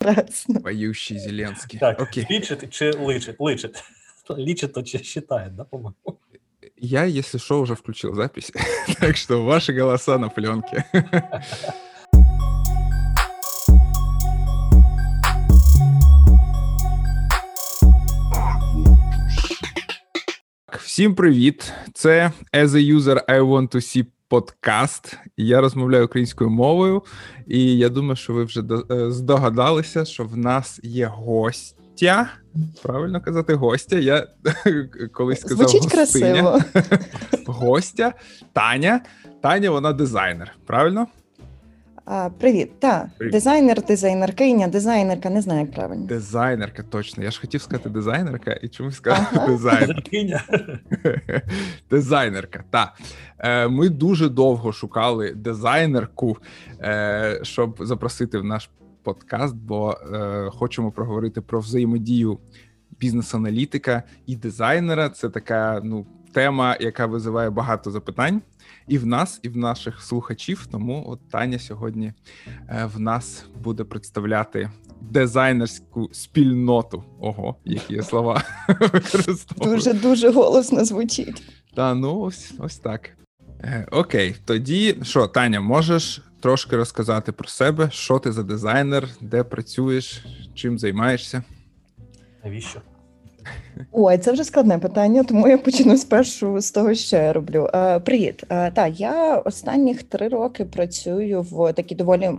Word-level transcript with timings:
Прекрасно. 0.00 0.60
Поющий 0.60 1.18
Зеленський. 1.18 1.80
Так, 1.80 2.00
Окей. 2.00 2.26
лічить 2.30 2.70
чи 2.70 2.90
личить? 2.92 3.36
Личить. 3.38 3.84
Лічить 4.38 4.72
то 4.72 4.82
чи 4.82 4.98
считает, 4.98 5.56
да, 5.56 5.64
по-моему? 5.64 5.94
Я, 6.76 7.04
если 7.04 7.38
что, 7.38 7.60
уже 7.60 7.74
включил 7.74 8.14
запись. 8.14 8.52
так 9.00 9.16
что 9.16 9.44
ваши 9.44 9.72
голоса 9.80 10.18
на 10.18 10.28
пленке. 10.28 10.84
Всім 20.78 21.14
привіт! 21.14 21.72
Це 21.94 22.32
As 22.52 22.68
a 22.68 22.94
User 22.96 23.24
I 23.24 23.40
Want 23.40 23.68
to 23.68 23.76
See 23.76 24.06
подкаст. 24.30 25.18
Я 25.36 25.60
розмовляю 25.60 26.04
українською 26.04 26.50
мовою, 26.50 27.02
і 27.46 27.76
я 27.78 27.88
думаю, 27.88 28.16
що 28.16 28.32
ви 28.32 28.44
вже 28.44 28.62
е, 28.90 29.10
здогадалися, 29.10 30.04
що 30.04 30.24
в 30.24 30.36
нас 30.36 30.80
є 30.82 31.06
гостя. 31.06 32.30
Правильно 32.82 33.20
казати, 33.20 33.54
гостя. 33.54 33.96
Я 33.96 34.26
колись 35.12 35.40
сказав 35.40 35.68
Звучить 35.68 35.94
гостиня. 35.96 36.42
красиво. 36.42 36.58
Гостя 37.46 38.12
Таня. 38.52 39.00
Таня, 39.42 39.70
вона 39.70 39.92
дизайнер. 39.92 40.52
Правильно? 40.66 41.06
А, 42.04 42.30
Привіт, 42.30 42.80
так. 42.80 43.06
Привіт. 43.18 43.32
Дизайнер, 43.32 43.84
дизайнеркиня, 43.84 44.68
дизайнерка, 44.68 45.30
не 45.30 45.40
знаю 45.42 45.60
як 45.60 45.72
правильно. 45.72 46.06
Дизайнерка, 46.06 46.82
точно. 46.82 47.24
Я 47.24 47.30
ж 47.30 47.40
хотів 47.40 47.62
сказати 47.62 47.88
дизайнерка, 47.90 48.52
і 48.52 48.68
чомусь 48.68 48.96
сказав 48.96 49.26
Ага. 49.32 49.46
дизайнеркиня. 49.52 50.42
Дизайнерка. 51.90 52.64
Так. 52.70 52.92
Е, 53.38 53.68
Ми 53.68 53.88
дуже 53.88 54.28
довго 54.28 54.72
шукали 54.72 55.32
дизайнерку, 55.32 56.36
е, 56.80 57.40
щоб 57.42 57.76
запросити 57.80 58.38
в 58.38 58.44
наш 58.44 58.70
подкаст, 59.02 59.56
бо 59.56 59.92
е, 60.14 60.50
хочемо 60.50 60.90
проговорити 60.90 61.40
про 61.40 61.60
взаємодію 61.60 62.38
бізнес-аналітика 63.00 64.02
і 64.26 64.36
дизайнера. 64.36 65.08
Це 65.08 65.28
така 65.28 65.80
ну, 65.84 66.06
тема, 66.32 66.76
яка 66.80 67.06
визиває 67.06 67.50
багато 67.50 67.90
запитань. 67.90 68.40
І 68.90 68.98
в 68.98 69.06
нас, 69.06 69.40
і 69.42 69.48
в 69.48 69.56
наших 69.56 70.02
слухачів. 70.02 70.66
Тому 70.72 71.04
от 71.08 71.28
Таня 71.28 71.58
сьогодні 71.58 72.12
е, 72.68 72.90
в 72.94 73.00
нас 73.00 73.44
буде 73.62 73.84
представляти 73.84 74.70
дизайнерську 75.00 76.08
спільноту. 76.12 77.04
Ого, 77.20 77.56
які 77.64 77.94
я 77.94 78.02
слова 78.02 78.44
використовую. 78.68 79.76
Дуже 79.76 79.92
дуже 79.92 80.30
голосно 80.30 80.84
звучить. 80.84 81.42
Та 81.74 81.94
ну 81.94 82.20
ось 82.20 82.52
ось 82.58 82.78
так. 82.78 83.10
Е, 83.60 83.86
окей, 83.90 84.36
тоді 84.44 84.96
що, 85.02 85.26
Таня, 85.26 85.60
можеш 85.60 86.22
трошки 86.40 86.76
розказати 86.76 87.32
про 87.32 87.48
себе, 87.48 87.90
що 87.92 88.18
ти 88.18 88.32
за 88.32 88.42
дизайнер, 88.42 89.08
де 89.20 89.44
працюєш, 89.44 90.24
чим 90.54 90.78
займаєшся? 90.78 91.42
Навіщо? 92.44 92.82
Ой, 93.92 94.18
це 94.18 94.32
вже 94.32 94.44
складне 94.44 94.78
питання, 94.78 95.24
тому 95.24 95.48
я 95.48 95.58
почну 95.58 95.96
спершу 95.96 96.60
з 96.60 96.70
того, 96.70 96.94
що 96.94 97.16
я 97.16 97.32
роблю. 97.32 97.68
Е, 97.74 98.00
привіт. 98.00 98.44
Е, 98.50 98.70
так, 98.70 99.00
я 99.00 99.36
останніх 99.36 100.02
три 100.02 100.28
роки 100.28 100.64
працюю 100.64 101.42
в 101.42 101.72
такій 101.72 101.94
доволі 101.94 102.30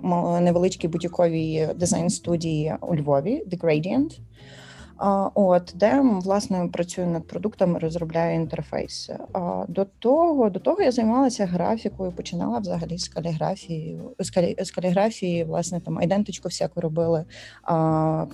невеличкій 0.41 0.87
бутіковій 0.87 1.67
дизайн-студії 1.75 2.75
у 2.81 2.95
Львові, 2.95 3.43
The 3.51 3.59
Gradient. 3.59 4.19
От 5.35 5.73
де 5.75 6.01
власне 6.01 6.69
працюю 6.73 7.07
над 7.07 7.27
продуктами, 7.27 7.79
розробляю 7.79 8.35
інтерфейси. 8.35 9.17
До 9.67 9.85
того 9.85 10.49
до 10.49 10.59
того 10.59 10.81
я 10.81 10.91
займалася 10.91 11.45
графікою, 11.45 12.11
починала 12.11 12.59
взагалі 12.59 12.97
з 12.97 13.07
каліграфії, 13.07 13.99
з, 14.19 14.29
калі, 14.29 14.55
з 14.59 14.71
каліграфії, 14.71 15.43
власне, 15.43 15.79
там 15.79 15.99
айдентичку 15.99 16.49
всяку 16.49 16.81
робили. 16.81 17.25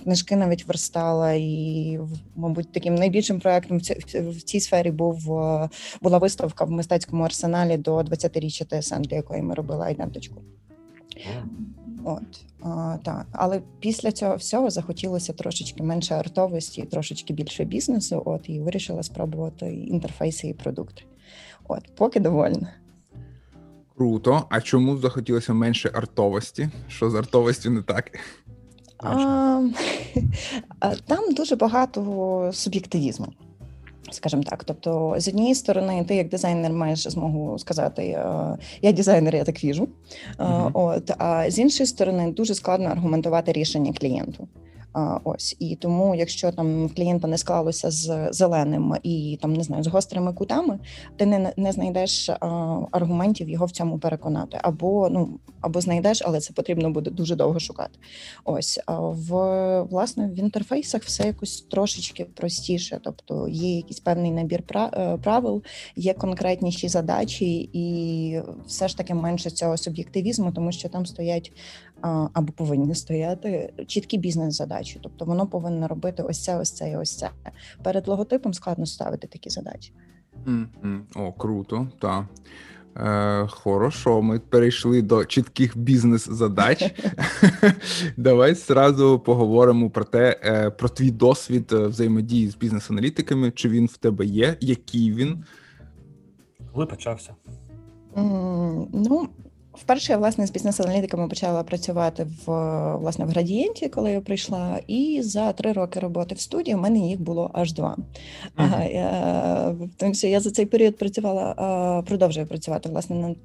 Книжки 0.02 0.36
навіть 0.36 0.66
верстала, 0.66 1.32
і 1.32 2.00
мабуть 2.36 2.72
таким 2.72 2.94
найбільшим 2.94 3.40
проектом 3.40 3.78
в 4.14 4.42
цій 4.42 4.60
сфері 4.60 4.90
був 4.90 5.32
е, 5.38 5.68
була 6.02 6.18
виставка 6.18 6.64
в 6.64 6.70
мистецькому 6.70 7.24
арсеналі 7.24 7.76
до 7.76 7.98
20-річчя 7.98 8.80
ТСН, 8.80 9.02
для 9.02 9.16
якої 9.16 9.42
ми 9.42 9.54
робили 9.54 9.86
айдентичку. 9.86 10.42
От 12.04 12.44
а, 12.62 12.96
так. 13.02 13.26
Але 13.32 13.60
після 13.80 14.12
цього 14.12 14.36
всього 14.36 14.70
захотілося 14.70 15.32
трошечки 15.32 15.82
менше 15.82 16.14
артовості, 16.14 16.82
трошечки 16.82 17.32
більше 17.32 17.64
бізнесу. 17.64 18.22
От 18.24 18.48
і 18.48 18.60
вирішила 18.60 19.02
спробувати 19.02 19.74
інтерфейси 19.74 20.48
і 20.48 20.54
продукти. 20.54 21.02
От, 21.68 21.94
поки 21.94 22.20
довольна. 22.20 22.72
Круто. 23.96 24.44
А 24.50 24.60
чому 24.60 24.98
захотілося 24.98 25.54
менше 25.54 25.90
артовості? 25.94 26.68
Що 26.88 27.10
з 27.10 27.14
артовістю 27.14 27.70
не 27.70 27.82
так? 27.82 28.18
А, 28.98 29.10
а, 30.80 30.94
там 30.94 31.34
дуже 31.34 31.56
багато 31.56 32.50
суб'єктивізму. 32.52 33.32
Скажімо 34.10 34.42
так, 34.42 34.64
тобто, 34.64 35.14
з 35.18 35.28
однієї 35.28 35.54
сторони, 35.54 36.04
ти 36.08 36.14
як 36.14 36.28
дизайнер 36.28 36.72
маєш 36.72 37.08
змогу 37.08 37.58
сказати: 37.58 38.02
е, 38.02 38.56
я 38.82 38.92
дизайнер, 38.92 39.36
я 39.36 39.44
так 39.44 39.64
віжу. 39.64 39.88
Мгм. 40.38 40.70
От 40.74 41.10
а 41.18 41.50
з 41.50 41.58
іншої 41.58 41.86
сторони, 41.86 42.32
дуже 42.32 42.54
складно 42.54 42.88
аргументувати 42.88 43.52
рішення 43.52 43.92
клієнту. 43.92 44.48
Ось. 45.24 45.56
І 45.58 45.76
тому, 45.76 46.14
якщо 46.14 46.52
там 46.52 46.88
клієнта 46.88 47.28
не 47.28 47.38
склалося 47.38 47.90
з 47.90 48.28
зеленим 48.32 48.94
і 49.02 49.38
там 49.42 49.52
не 49.52 49.62
знаю 49.62 49.82
з 49.82 49.86
гострими 49.86 50.32
кутами, 50.32 50.78
ти 51.16 51.26
не, 51.26 51.52
не 51.56 51.72
знайдеш 51.72 52.30
аргументів 52.90 53.48
його 53.48 53.66
в 53.66 53.70
цьому 53.70 53.98
переконати, 53.98 54.58
або 54.62 55.08
ну 55.10 55.38
або 55.60 55.80
знайдеш, 55.80 56.22
але 56.24 56.40
це 56.40 56.52
потрібно 56.52 56.90
буде 56.90 57.10
дуже 57.10 57.36
довго 57.36 57.60
шукати. 57.60 57.98
Ось 58.44 58.80
в 58.88 59.82
власне 59.82 60.28
в 60.28 60.38
інтерфейсах 60.38 61.02
все 61.02 61.26
якось 61.26 61.60
трошечки 61.60 62.24
простіше, 62.24 63.00
тобто 63.04 63.48
є 63.48 63.76
якийсь 63.76 64.00
певний 64.00 64.30
набір 64.30 64.62
е, 64.74 65.18
правил, 65.22 65.62
є 65.96 66.14
конкретніші 66.14 66.88
задачі, 66.88 67.70
і 67.72 68.40
все 68.66 68.88
ж 68.88 68.96
таки 68.96 69.14
менше 69.14 69.50
цього 69.50 69.76
суб'єктивізму, 69.76 70.52
тому 70.52 70.72
що 70.72 70.88
там 70.88 71.06
стоять 71.06 71.52
або 72.32 72.52
повинні 72.52 72.94
стояти 72.94 73.72
чіткі 73.86 74.18
бізнес-задачі. 74.18 74.98
Тобто 75.02 75.24
воно 75.24 75.46
повинно 75.46 75.88
робити 75.88 76.22
ось 76.22 76.44
це, 76.44 76.58
ось 76.58 76.72
це 76.72 76.90
і 76.90 76.96
ось 76.96 77.18
це. 77.18 77.30
Перед 77.82 78.08
логотипом 78.08 78.54
складно 78.54 78.86
ставити 78.86 79.26
такі 79.26 79.50
задачі. 79.50 79.92
М-м. 80.46 81.06
О, 81.14 81.32
круто, 81.32 81.88
так. 82.00 82.24
Е, 82.96 83.46
хорошо, 83.50 84.22
ми 84.22 84.38
перейшли 84.38 85.02
до 85.02 85.24
чітких 85.24 85.76
бізнес-задач. 85.78 86.94
Давай 88.16 88.54
зразу 88.54 89.18
поговоримо 89.18 89.90
про 89.90 90.04
те, 90.04 90.40
е, 90.44 90.70
про 90.70 90.88
твій 90.88 91.10
досвід 91.10 91.72
е, 91.72 91.86
взаємодії 91.86 92.48
з 92.48 92.56
бізнес-аналітиками. 92.56 93.50
Чи 93.50 93.68
він 93.68 93.86
в 93.86 93.96
тебе 93.96 94.26
є? 94.26 94.56
Який 94.60 95.12
він? 95.12 95.44
Коли 96.72 96.86
почався? 96.86 97.34
М, 98.16 98.88
Ну, 98.92 99.28
вперше 99.82 100.12
я 100.12 100.18
власне 100.18 100.46
з 100.46 100.50
бізнес-аналітиками 100.50 101.28
почала 101.28 101.62
працювати 101.62 102.26
в 102.46 102.52
власне 102.96 103.24
в 103.24 103.28
градієнті, 103.28 103.88
коли 103.88 104.12
я 104.12 104.20
прийшла. 104.20 104.80
І 104.86 105.20
за 105.22 105.52
три 105.52 105.72
роки 105.72 106.00
роботи 106.00 106.34
в 106.34 106.40
студії 106.40 106.74
в 106.74 106.80
мене 106.80 106.98
їх 106.98 107.20
було 107.20 107.50
аж 107.52 107.72
два. 107.72 107.96
Ага, 108.56 108.84
я, 108.84 109.74
тому 109.96 110.14
що 110.14 110.26
я 110.26 110.40
за 110.40 110.50
цей 110.50 110.66
період 110.66 110.96
працювала, 110.96 111.54
а, 111.56 112.02
продовжую 112.06 112.46
працювати 112.46 112.88
власне 112.88 113.16
над 113.16 113.36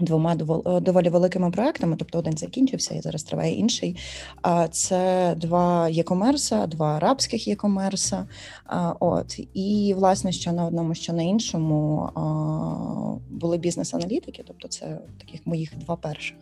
двома 0.00 0.34
довол- 0.34 0.80
доволі 0.80 1.08
великими 1.08 1.50
проектами. 1.50 1.96
Тобто 1.98 2.18
один 2.18 2.36
закінчився 2.36 2.94
і 2.94 3.00
зараз 3.00 3.22
триває 3.22 3.54
інший. 3.54 3.96
А 4.42 4.68
це 4.68 5.34
два 5.36 5.88
є-комерса, 5.88 6.66
два 6.66 6.96
арабських 6.96 7.48
є-комерса. 7.48 8.26
От 9.00 9.40
і 9.54 9.94
власне, 9.96 10.32
що 10.32 10.52
на 10.52 10.66
одному, 10.66 10.94
що 10.94 11.12
на 11.12 11.22
іншому 11.22 12.10
були 13.30 13.58
бізнес-аналітики, 13.58 14.44
тобто 14.46 14.68
це 14.68 14.98
таких 15.18 15.46
моїх 15.46 15.78
два 15.78 15.96
перших. 15.96 16.36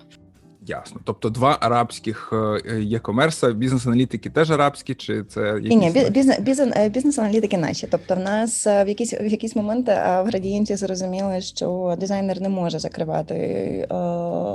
Ясно. 0.67 1.01
Тобто 1.05 1.31
два 1.31 1.59
арабських 1.61 2.33
е, 2.33 2.81
є-комерса, 2.81 3.53
бізнес-аналітики 3.53 4.31
теж 4.31 4.51
арабські, 4.51 4.95
чи 4.95 5.25
це 5.25 5.61
Ні, 5.63 5.77
ні, 5.77 5.91
бізнес, 5.91 6.41
бізнес, 6.41 6.77
е, 6.77 6.89
бізнес-аналітики 6.89 7.59
наші. 7.59 7.87
Тобто, 7.91 8.15
в 8.15 8.19
нас 8.19 8.67
е, 8.67 8.85
в 8.85 8.89
якісь 8.89 9.13
в 9.13 9.27
якісь 9.27 9.57
моменти 9.57 9.93
е, 9.93 10.23
в 10.23 10.27
градієнті 10.27 10.77
зрозуміли, 10.77 11.41
що 11.41 11.97
дизайнер 12.01 12.41
не 12.41 12.49
може 12.49 12.79
закривати 12.79 13.35
е, 13.35 13.95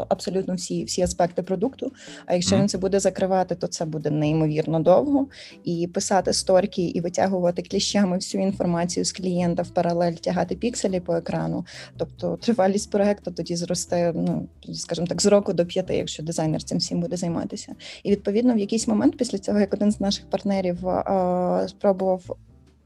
абсолютно 0.09 0.55
всі, 0.55 0.83
всі 0.83 1.01
аспекти 1.01 1.41
продукту. 1.41 1.91
А 2.25 2.33
якщо 2.33 2.55
Мгм. 2.55 2.61
він 2.61 2.69
це 2.69 2.77
буде 2.77 2.99
закривати, 2.99 3.55
то 3.55 3.67
це 3.67 3.85
буде 3.85 4.09
неймовірно 4.09 4.79
довго. 4.79 5.27
І 5.63 5.89
писати 5.93 6.33
сторки 6.33 6.81
і 6.81 7.01
витягувати 7.01 7.61
кліщами 7.61 8.15
всю 8.15 8.43
інформацію 8.43 9.05
з 9.05 9.11
клієнта 9.11 9.63
в 9.63 9.69
паралель 9.69 10.13
тягати 10.13 10.55
пікселі 10.55 10.99
по 10.99 11.15
екрану. 11.15 11.65
Тобто 11.97 12.37
тривалість 12.41 12.91
проекту 12.91 13.31
тоді 13.31 13.55
зросте, 13.55 14.13
ну 14.15 14.47
скажімо 14.73 15.07
так, 15.07 15.21
з 15.21 15.25
року 15.25 15.53
до 15.53 15.65
п'яти, 15.65 15.98
якщо 15.99 16.23
дизайнер 16.23 16.63
цим 16.63 16.77
всім 16.77 16.99
буде 16.99 17.17
займатися. 17.17 17.75
І 18.03 18.11
відповідно 18.11 18.53
в 18.53 18.57
якийсь 18.57 18.87
момент 18.87 19.17
після 19.17 19.37
цього, 19.37 19.59
як 19.59 19.73
один 19.73 19.91
з 19.91 19.99
наших 20.01 20.29
партнерів 20.29 20.87
е, 20.87 21.65
спробував 21.67 22.21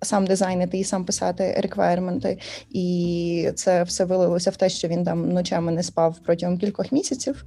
сам 0.04 0.28
дизайнити 0.28 0.78
і 0.78 0.84
сам 0.84 1.06
писати 1.06 1.56
реквайрменти. 1.60 2.38
І 2.70 3.50
це 3.56 3.84
все 3.84 4.06
вилилося 4.06 4.50
в 4.50 4.56
те, 4.56 4.70
що 4.70 4.88
він 4.88 5.04
там 5.04 5.32
ночами 5.32 5.72
не 5.72 5.84
спав 5.84 6.18
протягом 6.26 6.58
кількох 6.58 6.92
місяців. 6.92 7.46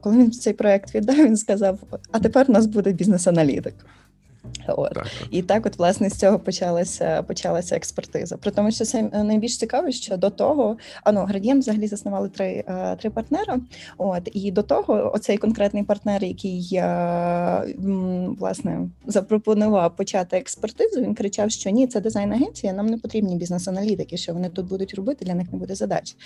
Коли 0.00 0.16
він 0.16 0.30
цей 0.30 0.52
проект 0.52 0.94
віддав, 0.94 1.16
він 1.16 1.36
сказав: 1.36 1.78
А 2.12 2.20
тепер 2.20 2.46
у 2.48 2.52
нас 2.52 2.66
буде 2.66 2.92
бізнес-аналітик. 2.92 3.74
От 4.76 4.94
так. 4.94 5.06
і 5.30 5.42
так, 5.42 5.66
от 5.66 5.78
власне 5.78 6.10
з 6.10 6.18
цього 6.18 6.38
почалася 6.38 7.22
почалася 7.22 7.76
експертиза. 7.76 8.36
При 8.36 8.50
тому, 8.50 8.70
що 8.70 8.84
це 8.84 9.02
найбільш 9.02 9.58
цікаво, 9.58 9.90
що 9.90 10.16
до 10.16 10.30
того 10.30 10.76
а 11.02 11.12
ну 11.12 11.24
градієнт 11.24 11.62
взагалі 11.62 11.86
заснували 11.86 12.28
три 12.28 12.64
е, 12.68 12.96
три 12.96 13.10
партнера. 13.10 13.60
От 13.98 14.28
і 14.32 14.50
до 14.50 14.62
того, 14.62 15.12
оцей 15.14 15.38
конкретний 15.38 15.82
партнер, 15.82 16.24
який 16.24 16.82
власне 18.38 18.88
запропонував 19.06 19.96
почати 19.96 20.36
експертизу, 20.36 21.00
він 21.00 21.14
кричав, 21.14 21.50
що 21.50 21.70
ні, 21.70 21.86
це 21.86 22.00
дизайн-агенція, 22.00 22.72
нам 22.72 22.86
не 22.86 22.98
потрібні 22.98 23.36
бізнес-аналітики, 23.36 24.16
що 24.16 24.32
вони 24.32 24.48
тут 24.48 24.68
будуть 24.68 24.94
робити, 24.94 25.24
для 25.24 25.34
них 25.34 25.52
не 25.52 25.58
буде 25.58 25.74
задач. 25.74 26.16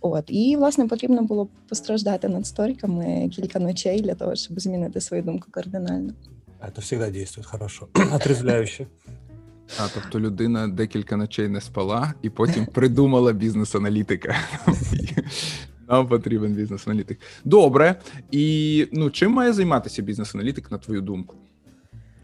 От 0.00 0.24
і 0.28 0.56
власне 0.56 0.86
потрібно 0.86 1.22
було 1.22 1.48
постраждати 1.68 2.28
над 2.28 2.46
сторіками 2.46 3.30
кілька 3.32 3.58
ночей 3.58 4.00
для 4.00 4.14
того, 4.14 4.34
щоб 4.36 4.60
змінити 4.60 5.00
свою 5.00 5.22
думку 5.22 5.48
кардинально. 5.50 6.12
Это 6.60 6.80
завжди 6.80 7.10
действует 7.10 7.46
хорошо, 7.46 7.88
отрезвляюще. 8.12 8.86
А, 9.78 9.88
тобто 9.94 10.20
людина 10.20 10.68
декілька 10.68 11.16
ночей 11.16 11.48
не 11.48 11.60
спала 11.60 12.14
і 12.22 12.30
потім 12.30 12.66
придумала 12.74 13.32
бізнес-аналітика. 13.32 14.36
Нам 15.88 16.08
потрібен 16.08 16.52
бізнес-аналітик. 16.52 17.20
Добре. 17.44 18.00
І 18.30 18.88
ну, 18.92 19.10
чим 19.10 19.32
має 19.32 19.52
займатися 19.52 20.02
бізнес-аналітик, 20.02 20.70
на 20.70 20.78
твою 20.78 21.00
думку? 21.00 21.36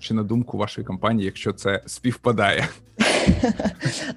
Чи 0.01 0.15
на 0.15 0.23
думку 0.23 0.59
вашої 0.59 0.87
компанії, 0.87 1.27
якщо 1.27 1.53
це 1.53 1.83
співпадає? 1.87 2.69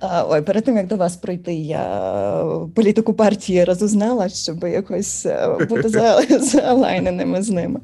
Ой, 0.02 0.42
перед 0.42 0.64
тим 0.64 0.78
як 0.78 0.88
до 0.88 0.96
вас 0.96 1.18
прийти, 1.18 1.54
я 1.54 2.46
політику 2.76 3.14
партії 3.14 3.64
розузнала, 3.64 4.30
щоб 4.30 4.64
якось 4.64 5.26
е, 5.26 5.58
бути 5.70 5.90
залайненими 6.40 7.42
з 7.42 7.50
ними. 7.50 7.80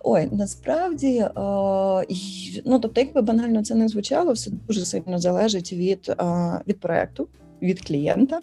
Ой, 0.00 0.28
насправді, 0.32 1.26
ну 2.64 2.78
тобто, 2.78 3.00
якби 3.00 3.22
банально 3.22 3.64
це 3.64 3.74
не 3.74 3.88
звучало, 3.88 4.32
все 4.32 4.50
дуже 4.50 4.84
сильно 4.84 5.18
залежить 5.18 5.72
від, 5.72 6.16
від 6.68 6.80
проекту, 6.80 7.28
від 7.62 7.86
клієнта. 7.86 8.40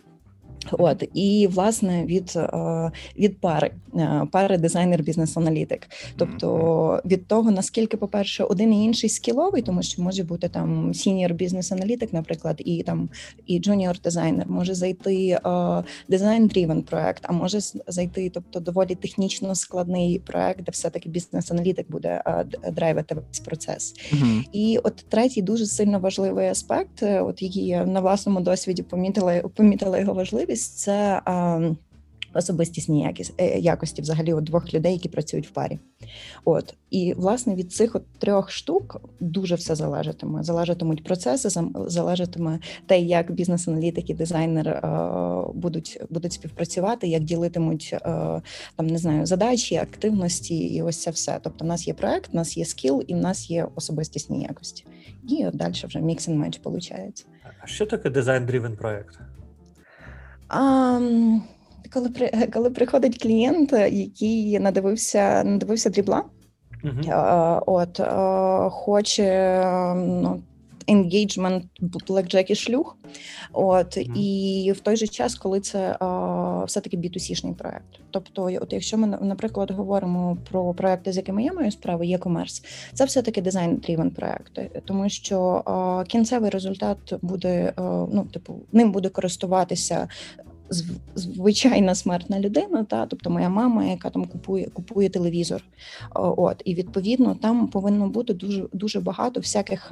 От 0.72 1.04
і 1.14 1.48
власне 1.52 2.06
від 2.06 2.34
е, 2.36 2.92
від 3.18 3.38
пари 3.38 3.72
е, 3.96 4.28
пари 4.32 4.58
дизайнер 4.58 5.04
бізнес-аналітик. 5.04 5.88
Тобто 6.18 7.02
від 7.06 7.28
того 7.28 7.52
наскільки, 7.52 7.98
по 7.98 8.08
перше, 8.08 8.44
один 8.44 8.74
і 8.74 8.86
інший 8.86 9.10
скіловий, 9.10 9.62
тому 9.62 9.84
що 9.84 10.02
може 10.02 10.24
бути 10.24 10.50
там 10.50 10.94
senior 10.94 11.34
бізнес-аналітик, 11.34 12.14
наприклад, 12.14 12.62
і 12.66 12.84
там 12.84 13.10
і 13.46 13.60
junior 13.60 14.00
дизайнер, 14.00 14.50
може 14.50 14.74
зайти 14.74 15.40
design-driven 16.10 16.82
проект, 16.82 17.24
а 17.26 17.34
може 17.34 17.60
зайти, 17.88 18.32
тобто 18.34 18.60
доволі 18.60 18.96
технічно 18.96 19.56
складний 19.56 20.20
проект, 20.20 20.64
де 20.64 20.72
все 20.72 20.90
таки 20.90 21.10
бізнес-аналітик 21.10 21.92
буде 21.92 22.24
драйвити 22.72 23.16
весь 23.16 23.40
процес. 23.40 23.94
Uh-huh. 24.14 24.44
І 24.52 24.80
от 24.84 25.06
третій 25.10 25.42
дуже 25.42 25.66
сильно 25.66 26.00
важливий 26.00 26.48
аспект, 26.48 27.04
е, 27.04 27.22
от 27.22 27.42
який 27.42 27.66
я 27.66 27.86
на 27.86 28.00
власному 28.00 28.40
досвіді 28.40 28.84
помітила, 28.84 29.40
помітила 29.40 30.00
його 30.00 30.14
важливість 30.14 30.53
особливість 30.54 30.78
це 30.78 31.22
а, 31.26 31.60
особистісні 32.34 33.02
якість, 33.02 33.34
е, 33.38 33.60
якості 33.60 34.02
взагалі 34.02 34.34
от 34.34 34.44
двох 34.44 34.74
людей, 34.74 34.94
які 34.94 35.10
працюють 35.10 35.48
в 35.48 35.52
парі. 35.52 35.80
От 36.46 36.76
і 36.92 37.14
власне 37.18 37.56
від 37.56 37.74
цих 37.74 37.96
от 37.96 38.04
трьох 38.20 38.52
штук 38.52 39.02
дуже 39.20 39.56
все 39.56 39.76
залежатиме. 39.76 40.44
Залежатимуть 40.44 41.04
процеси, 41.04 41.62
залежатиме 41.88 42.60
те, 42.86 43.00
як 43.00 43.32
бізнес-аналітик 43.32 44.10
і 44.10 44.14
дизайнер 44.14 44.70
а, 44.70 45.44
будуть 45.54 46.02
будуть 46.10 46.34
співпрацювати, 46.34 47.08
як 47.08 47.24
ділитимуть 47.24 47.96
а, 48.02 48.42
там 48.76 48.88
не 48.88 48.98
знаю 48.98 49.26
задачі, 49.26 49.76
активності, 49.76 50.58
і 50.58 50.82
ось 50.82 51.02
це 51.02 51.12
все. 51.12 51.40
Тобто, 51.42 51.66
в 51.66 51.68
нас 51.68 51.88
є 51.88 51.94
проект, 51.94 52.34
в 52.34 52.36
нас 52.36 52.58
є 52.58 52.66
скіл, 52.66 53.04
і 53.08 53.14
в 53.14 53.18
нас 53.18 53.50
є 53.50 53.68
особистісні 53.76 54.42
якості. 54.42 54.86
І 55.30 55.46
от 55.46 55.56
далі 55.56 55.74
вже 55.84 56.00
мікс 56.00 56.30
and 56.30 56.38
match 56.40 56.60
виходить. 56.64 57.26
А 57.64 57.68
що 57.68 57.86
таке 57.86 58.10
дизайн-дрівен 58.10 58.76
проект? 58.76 59.20
А, 60.54 61.00
Коли 61.94 62.10
коли 62.54 62.70
приходить 62.70 63.22
клієнт, 63.24 63.74
який 63.74 64.60
надивився 64.60 65.44
надивився 65.44 65.90
дрібла, 65.90 66.24
uh-huh. 66.84 67.62
от 67.66 68.02
хоче 68.74 69.64
ну, 69.98 70.44
енгейджмент 70.88 71.66
блекджек 72.08 72.50
і 72.50 72.56
шлюх. 72.56 72.98
От 73.54 73.98
mm. 73.98 74.16
і 74.16 74.72
в 74.72 74.80
той 74.80 74.96
же 74.96 75.08
час, 75.08 75.36
коли 75.36 75.60
це 75.60 75.98
а, 76.00 76.64
все-таки 76.66 76.98
B2C-шний 76.98 77.54
проект. 77.54 78.00
Тобто, 78.12 78.44
от 78.62 78.74
якщо 78.74 78.98
ми 78.98 79.08
наприклад 79.08 79.72
говоримо 79.72 80.38
про 80.52 80.74
проекти, 80.74 81.12
з 81.12 81.18
якими 81.18 81.44
я 81.44 81.54
маю 81.54 81.72
справу, 81.72 82.04
є 82.04 82.18
комерс, 82.18 82.64
це 82.94 83.06
все-таки 83.06 83.42
дизайн-дрівен 83.42 84.10
проекти, 84.10 84.82
тому 84.86 85.10
що 85.10 85.64
а, 85.66 86.04
кінцевий 86.08 86.50
результат 86.50 87.14
буде 87.22 87.74
а, 87.76 87.82
ну, 88.12 88.28
типу, 88.34 88.62
ним 88.72 88.92
буде 88.92 89.10
користуватися 89.10 90.08
звичайна 91.16 91.96
смертна 91.96 92.40
людина, 92.40 92.84
та 92.84 93.06
тобто 93.06 93.30
моя 93.30 93.50
мама, 93.50 93.86
яка 93.86 94.10
там 94.10 94.26
купує 94.26 94.66
купує 94.66 95.10
телевізор. 95.10 95.64
От 96.16 96.62
і 96.66 96.76
відповідно 96.76 97.36
там 97.36 97.68
повинно 97.68 98.10
бути 98.10 98.34
дуже 98.34 98.68
дуже 98.74 99.00
багато 99.00 99.40
всяких. 99.40 99.92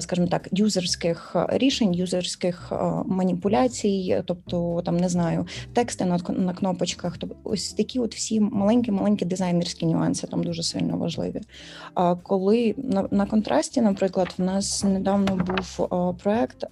Скажімо 0.00 0.26
так, 0.26 0.48
юзерських 0.52 1.36
рішень, 1.48 1.94
юзерських 1.94 2.72
маніпуляцій, 3.06 4.22
тобто 4.24 4.82
там 4.84 4.96
не 4.96 5.08
знаю, 5.08 5.46
тексти 5.72 6.04
на 6.04 6.18
на 6.28 6.54
кнопочках. 6.54 7.18
Тобто 7.18 7.36
ось 7.44 7.72
такі, 7.72 7.98
от 7.98 8.14
всі 8.14 8.40
маленькі-маленькі 8.40 9.24
дизайнерські 9.24 9.86
нюанси 9.86 10.26
там 10.26 10.44
дуже 10.44 10.62
сильно 10.62 10.96
важливі. 10.96 11.40
А 11.94 12.14
коли 12.14 12.74
на 12.78 13.08
на 13.10 13.26
контрасті, 13.26 13.80
наприклад, 13.80 14.34
в 14.38 14.42
нас 14.42 14.84
недавно 14.84 15.36
був 15.36 15.88
проект. 16.22 16.64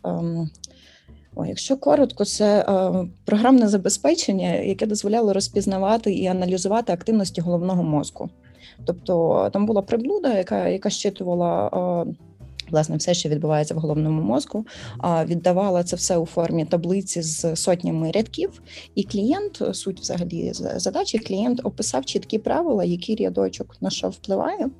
О, 1.34 1.46
якщо 1.46 1.76
коротко, 1.76 2.24
це 2.24 2.60
е, 2.60 2.92
програмне 3.24 3.68
забезпечення, 3.68 4.54
яке 4.54 4.86
дозволяло 4.86 5.32
розпізнавати 5.32 6.12
і 6.12 6.26
аналізувати 6.26 6.92
активності 6.92 7.40
головного 7.40 7.82
мозку. 7.82 8.30
Тобто 8.84 9.50
там 9.52 9.66
була 9.66 9.82
приблуда, 9.82 10.38
яка 10.38 10.68
яка 10.68 10.90
щитувала. 10.90 12.06
Власне 12.72 12.96
все, 12.96 13.14
що 13.14 13.28
відбувається 13.28 13.74
в 13.74 13.78
головному 13.78 14.22
мозку, 14.22 14.66
віддавала 15.24 15.84
це 15.84 15.96
все 15.96 16.16
у 16.16 16.26
формі 16.26 16.64
таблиці 16.64 17.22
з 17.22 17.56
сотнями 17.56 18.10
рядків. 18.10 18.62
І 18.94 19.02
клієнт, 19.02 19.62
суть 19.72 20.00
взагалі 20.00 20.52
задачі, 20.52 21.18
клієнт 21.18 21.60
описав 21.64 22.04
чіткі 22.04 22.38
правила, 22.38 22.84
який 22.84 23.16
рядочок 23.16 23.76
на 23.80 23.90
що 23.90 24.08
впливає, 24.08 24.70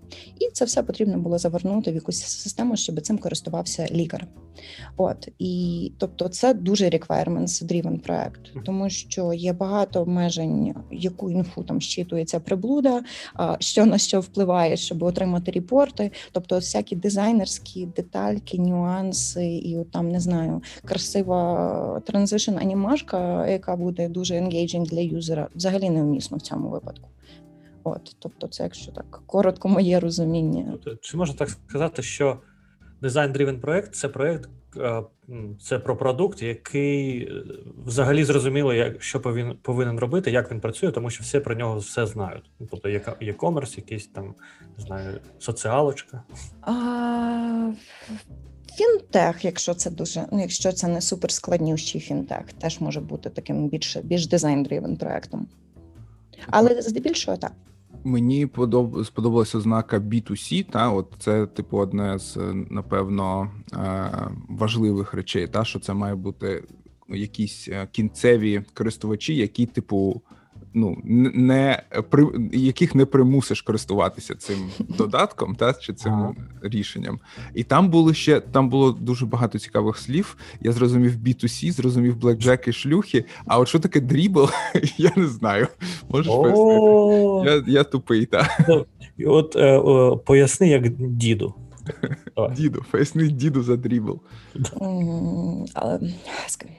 і 0.40 0.50
це 0.52 0.64
все 0.64 0.82
потрібно 0.82 1.18
було 1.18 1.38
завернути 1.38 1.92
в 1.92 1.94
якусь 1.94 2.22
систему, 2.22 2.76
щоб 2.76 3.00
цим 3.00 3.18
користувався 3.18 3.86
лікар. 3.90 4.26
От. 4.96 5.28
І 5.38 5.92
тобто, 5.98 6.28
це 6.28 6.54
дуже 6.54 6.84
requirements 6.84 7.64
driven 7.64 7.98
проект, 7.98 8.40
тому 8.64 8.90
що 8.90 9.32
є 9.32 9.52
багато 9.52 10.00
обмежень, 10.00 10.74
яку 10.90 11.30
інфу 11.30 11.62
там 11.62 11.80
щитується 11.80 12.40
приблуда, 12.40 13.02
що 13.58 13.86
на 13.86 13.98
що 13.98 14.20
впливає, 14.20 14.76
щоб 14.76 15.02
отримати 15.02 15.50
репорти, 15.50 16.10
тобто 16.32 16.56
всякі 16.56 16.96
дизайнерські 16.96 17.81
детальки, 17.86 18.58
нюанси, 18.58 19.46
і 19.46 19.78
от 19.78 19.90
там 19.90 20.08
не 20.08 20.20
знаю, 20.20 20.62
красива 20.84 22.02
транзишн 22.06 22.58
анімашка, 22.58 23.46
яка 23.46 23.76
буде 23.76 24.08
дуже 24.08 24.34
engaging 24.34 24.88
для 24.88 25.00
юзера, 25.00 25.48
взагалі 25.54 25.90
невмісно 25.90 26.36
в 26.36 26.40
цьому 26.40 26.68
випадку. 26.68 27.08
От, 27.84 28.16
тобто, 28.18 28.48
це 28.48 28.62
якщо 28.62 28.92
так 28.92 29.22
коротко, 29.26 29.68
моє 29.68 30.00
розуміння. 30.00 30.78
Чи 31.00 31.16
можна 31.16 31.36
так 31.36 31.48
сказати, 31.50 32.02
що 32.02 32.38
дизайн-дрівен 33.02 33.60
проект 33.60 33.94
це 33.94 34.08
проект, 34.08 34.50
це 35.60 35.78
про 35.78 35.96
продукт, 35.96 36.42
який 36.42 37.24
е, 37.24 37.44
взагалі 37.86 38.24
зрозуміло, 38.24 38.74
як 38.74 39.02
що 39.02 39.20
повинен 39.20 39.56
повинен 39.62 39.98
робити, 39.98 40.30
як 40.30 40.50
він 40.50 40.60
працює, 40.60 40.90
тому 40.90 41.10
що 41.10 41.22
все 41.22 41.40
про 41.40 41.54
нього 41.54 41.78
все 41.78 42.06
знають. 42.06 42.50
Тобто 42.70 42.88
є 43.20 43.32
комерс, 43.32 43.76
якийсь 43.76 44.06
там 44.06 44.34
не 44.78 44.84
знаю, 44.84 45.20
соціалочка. 45.38 46.22
А... 46.60 47.72
Фінтех, 48.76 49.44
якщо 49.44 49.74
це 49.74 49.90
дуже, 49.90 50.26
ну 50.32 50.40
якщо 50.40 50.72
це 50.72 50.88
не 50.88 51.00
суперскладнющий 51.00 52.00
фінтех, 52.00 52.52
теж 52.58 52.80
може 52.80 53.00
бути 53.00 53.30
таким 53.30 53.68
більш 53.68 53.96
більш 53.96 54.26
дизайн-дрівен 54.26 54.96
проектом. 54.96 55.48
Але 56.46 56.82
здебільшого 56.82 57.36
так. 57.36 57.52
Мені 58.04 58.46
подоб... 58.46 59.06
сподобалася 59.06 59.58
ознака 59.58 59.98
B2C, 59.98 60.70
та 60.70 60.90
от 60.90 61.14
це, 61.18 61.46
типу, 61.46 61.78
одне 61.78 62.18
з 62.18 62.38
напевно 62.70 63.50
е, 63.72 64.10
важливих 64.48 65.14
речей, 65.14 65.46
та 65.46 65.64
що 65.64 65.80
це 65.80 65.94
має 65.94 66.14
бути 66.14 66.64
якісь 67.08 67.68
е, 67.68 67.88
кінцеві 67.92 68.62
користувачі, 68.74 69.34
які, 69.34 69.66
типу, 69.66 70.22
ну 70.74 70.98
не 71.34 71.82
при 72.10 72.26
яких 72.52 72.94
не 72.94 73.06
примусиш 73.06 73.62
користуватися 73.62 74.34
цим 74.34 74.70
додатком, 74.78 75.54
та 75.54 75.72
чи 75.72 75.92
цим 75.92 76.12
ага. 76.12 76.34
рішенням. 76.62 77.20
І 77.54 77.64
там 77.64 77.88
було 77.88 78.14
ще 78.14 78.40
там 78.40 78.68
було 78.68 78.92
дуже 78.92 79.26
багато 79.26 79.58
цікавих 79.58 79.98
слів. 79.98 80.36
Я 80.60 80.72
зрозумів 80.72 81.16
B2C, 81.16 81.72
зрозумів 81.72 82.16
блекджек 82.16 82.68
і 82.68 82.72
шлюхи. 82.72 83.24
А 83.46 83.58
от 83.58 83.68
що 83.68 83.78
таке 83.78 84.00
дрібл, 84.00 84.48
я 84.96 85.12
не 85.16 85.26
знаю. 85.26 85.68
Можеш 86.08 86.32
пояснити? 86.32 87.50
Я 87.50 87.78
я 87.78 87.84
тупий, 87.84 88.26
так. 88.26 88.60
Ну, 88.68 88.86
от 89.26 89.56
е, 89.56 89.80
поясни, 90.24 90.68
як 90.68 90.88
діду. 90.98 91.54
Діду, 92.56 92.84
поясни 92.90 93.28
діду 93.28 93.62
за 93.62 93.76
дрібл. 93.76 94.20
Але 95.74 96.00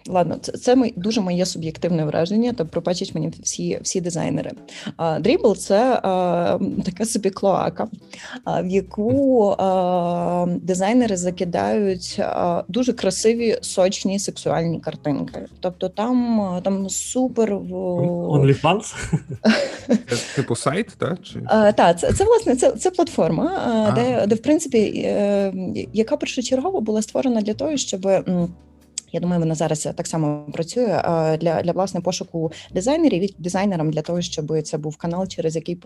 ладно, 0.07 0.37
це 0.41 0.51
це 0.51 0.75
мій, 0.75 0.93
дуже 0.97 1.21
моє 1.21 1.45
суб'єктивне 1.45 2.05
враження, 2.05 2.53
то 2.53 2.65
пробачать 2.65 3.15
мені 3.15 3.31
всі 3.43 3.79
всі 3.81 4.01
дизайнери. 4.01 4.51
А, 4.97 5.19
Дрібл 5.19 5.55
це 5.55 5.99
а, 6.03 6.59
така 6.85 7.05
собі 7.05 7.29
клоака, 7.29 7.87
а, 8.43 8.61
в 8.61 8.67
яку 8.67 9.49
а, 9.57 10.45
дизайнери 10.61 11.17
закидають 11.17 12.15
а, 12.19 12.63
дуже 12.67 12.93
красиві 12.93 13.57
сочні 13.61 14.19
сексуальні 14.19 14.79
картинки. 14.79 15.45
Тобто 15.59 15.89
там 15.89 16.49
там 16.63 16.89
супер 16.89 17.53
OnlyFans? 17.53 18.95
Типу 20.35 20.55
сайт, 20.55 20.87
так? 20.97 21.19
Так, 21.75 21.99
це 21.99 22.13
це 22.13 22.23
власне 22.25 22.55
це 22.55 22.71
це 22.71 22.91
платформа, 22.91 23.91
де, 23.95 24.27
де 24.27 24.35
в 24.35 24.41
принципі 24.41 24.77
яка 25.93 26.17
першочергово 26.17 26.81
була 26.81 27.01
створена 27.01 27.41
для 27.41 27.53
того, 27.53 27.77
щоб 27.77 28.05
я 29.13 29.19
думаю, 29.19 29.39
вона 29.39 29.55
зараз 29.55 29.89
так 29.95 30.07
само 30.07 30.45
працює 30.53 31.01
для 31.41 31.61
для 31.61 31.71
власне 31.71 32.01
пошуку 32.01 32.51
дизайнерів 32.73 33.23
і 33.23 33.35
дизайнерам 33.37 33.91
для 33.91 34.01
того, 34.01 34.21
щоб 34.21 34.61
це 34.61 34.77
був 34.77 34.97
канал, 34.97 35.27
через 35.27 35.55
який 35.55 35.81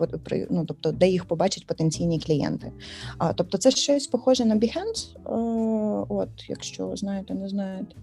ну, 0.50 0.64
тобто, 0.64 0.92
де 0.92 1.08
їх 1.08 1.24
побачать 1.24 1.66
потенційні 1.66 2.20
клієнти. 2.20 2.72
А 3.18 3.32
тобто, 3.32 3.58
це 3.58 3.70
щось 3.70 4.06
похоже 4.06 4.44
на 4.44 4.56
Behance, 4.56 5.16
От, 6.08 6.28
якщо 6.48 6.96
знаєте, 6.96 7.34
не 7.34 7.48
знаєте. 7.48 7.94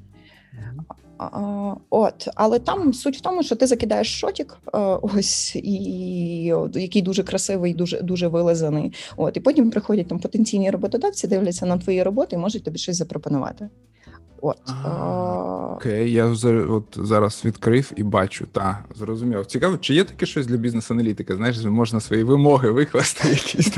А, 1.17 1.75
От, 1.89 2.27
але 2.35 2.59
там 2.59 2.93
суть 2.93 3.17
в 3.17 3.21
тому, 3.21 3.43
що 3.43 3.55
ти 3.55 3.67
закидаєш 3.67 4.19
шотік, 4.19 4.57
ось 5.01 5.55
і 5.55 6.53
який 6.73 7.01
дуже 7.01 7.23
красивий, 7.23 7.73
дуже 7.73 8.01
дуже 8.01 8.27
вилизаний. 8.27 8.93
От 9.17 9.37
і 9.37 9.39
потім 9.39 9.71
приходять 9.71 10.07
там 10.07 10.19
потенційні 10.19 10.71
роботодавці, 10.71 11.27
дивляться 11.27 11.65
на 11.65 11.77
твої 11.77 12.03
роботи 12.03 12.35
і 12.35 12.39
можуть 12.39 12.63
тобі 12.63 12.79
щось 12.79 12.97
запропонувати. 12.97 13.69
От 14.45 14.57
окей, 15.75 16.11
я 16.11 16.25
от 16.69 16.83
зараз 16.95 17.45
відкрив 17.45 17.91
і 17.95 18.03
бачу. 18.03 18.45
Та 18.51 18.85
зрозумів. 18.95 19.45
Цікаво, 19.45 19.77
чи 19.77 19.93
є 19.93 20.03
таке 20.03 20.25
щось 20.25 20.47
для 20.47 20.57
бізнес-аналітики? 20.57 21.35
Знаєш, 21.35 21.63
можна 21.63 21.99
свої 21.99 22.23
вимоги 22.23 22.71
викласти, 22.71 23.29
якісь 23.29 23.77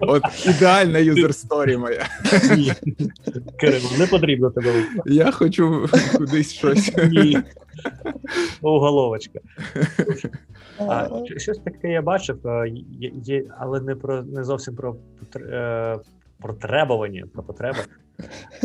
от 0.00 0.22
ідеальна 0.46 0.98
юзер 0.98 1.34
сторі 1.34 1.76
моя. 1.76 2.06
Ні, 2.56 2.72
Кирило, 3.60 3.88
не 3.98 4.06
потрібно 4.06 4.50
тебе. 4.50 4.84
Я 5.06 5.30
хочу 5.30 5.88
кудись 6.16 6.52
щось. 6.52 6.92
Ні. 7.10 7.38
Уголовочка. 8.62 9.40
А, 10.78 11.08
Щось 11.36 11.58
таке 11.58 11.88
я 11.88 12.02
бачив, 12.02 12.38
є, 13.24 13.44
але 13.58 13.80
не 13.80 13.94
про 13.94 14.22
не 14.22 14.44
зовсім 14.44 14.74
про 14.74 14.96
е, 15.36 15.98
про 16.40 16.54
требування, 16.54 17.24
про 17.32 17.42
потреби. 17.42 17.78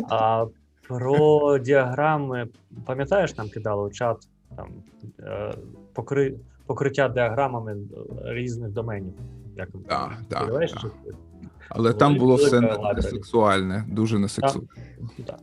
А 0.10 0.46
про 0.88 1.58
діаграми, 1.60 2.48
пам'ятаєш, 2.86 3.38
нам 3.38 3.50
кидали 3.50 3.88
у 3.88 3.90
чат 3.90 4.28
там 4.56 4.68
е, 5.20 5.54
покри... 5.94 6.36
покриття 6.66 7.10
діаграмами 7.10 7.78
різних 8.24 8.72
доменів. 8.72 9.14
Як 9.56 9.70
да, 9.90 10.12
да, 10.30 10.46
да. 10.46 10.68
Але 11.70 11.94
там 11.94 12.18
було 12.18 12.36
все 12.36 12.62
не 12.62 13.02
сексуальне, 13.02 13.86
дуже 13.88 14.20
не 14.20 14.30
сексуальне. 14.30 14.68
Так. 15.26 15.40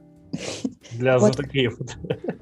Для 0.98 1.18
знатоків. 1.18 1.78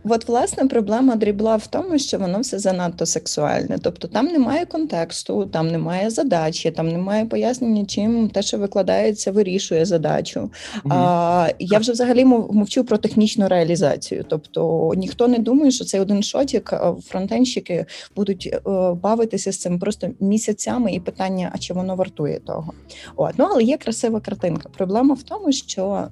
От, 0.05 0.29
власне, 0.29 0.67
проблема 0.67 1.17
дрібла 1.17 1.57
в 1.57 1.67
тому, 1.67 1.99
що 1.99 2.19
воно 2.19 2.41
все 2.41 2.59
занадто 2.59 3.07
сексуальне. 3.07 3.79
Тобто 3.83 4.09
там 4.09 4.27
немає 4.27 4.67
контексту, 4.67 5.47
там 5.47 5.69
немає 5.69 6.11
задачі, 6.11 6.71
там 6.71 6.89
немає 6.89 7.25
пояснення, 7.25 7.85
чим 7.85 8.29
те, 8.29 8.43
що 8.43 8.59
викладається, 8.59 9.33
вирішує 9.33 9.85
задачу. 9.85 10.41
Угу. 10.41 10.95
А, 10.95 11.49
Я 11.59 11.79
вже 11.79 11.93
взагалі 11.93 12.25
мовчу 12.25 12.85
про 12.85 12.99
технічну 12.99 13.49
реалізацію. 13.49 14.25
Тобто 14.29 14.93
ніхто 14.97 15.29
не 15.29 15.39
думає, 15.39 15.71
що 15.71 15.85
цей 15.85 16.01
один 16.01 16.23
шотік 16.23 16.75
фронтенщики 17.05 17.87
будуть 18.17 18.47
е, 18.47 18.61
бавитися 19.03 19.53
з 19.53 19.59
цим 19.59 19.79
просто 19.79 20.09
місяцями, 20.21 20.93
і 20.93 21.01
питання, 21.01 21.51
а 21.55 21.59
чи 21.59 21.75
воно 21.75 21.97
вартує 21.97 22.39
того. 22.39 22.73
От. 23.17 23.35
Ну, 23.37 23.49
але 23.51 23.63
є 23.63 23.77
красива 23.77 24.21
картинка. 24.21 24.69
Проблема 24.77 25.15
в 25.15 25.23
тому, 25.23 25.53
що. 25.53 26.09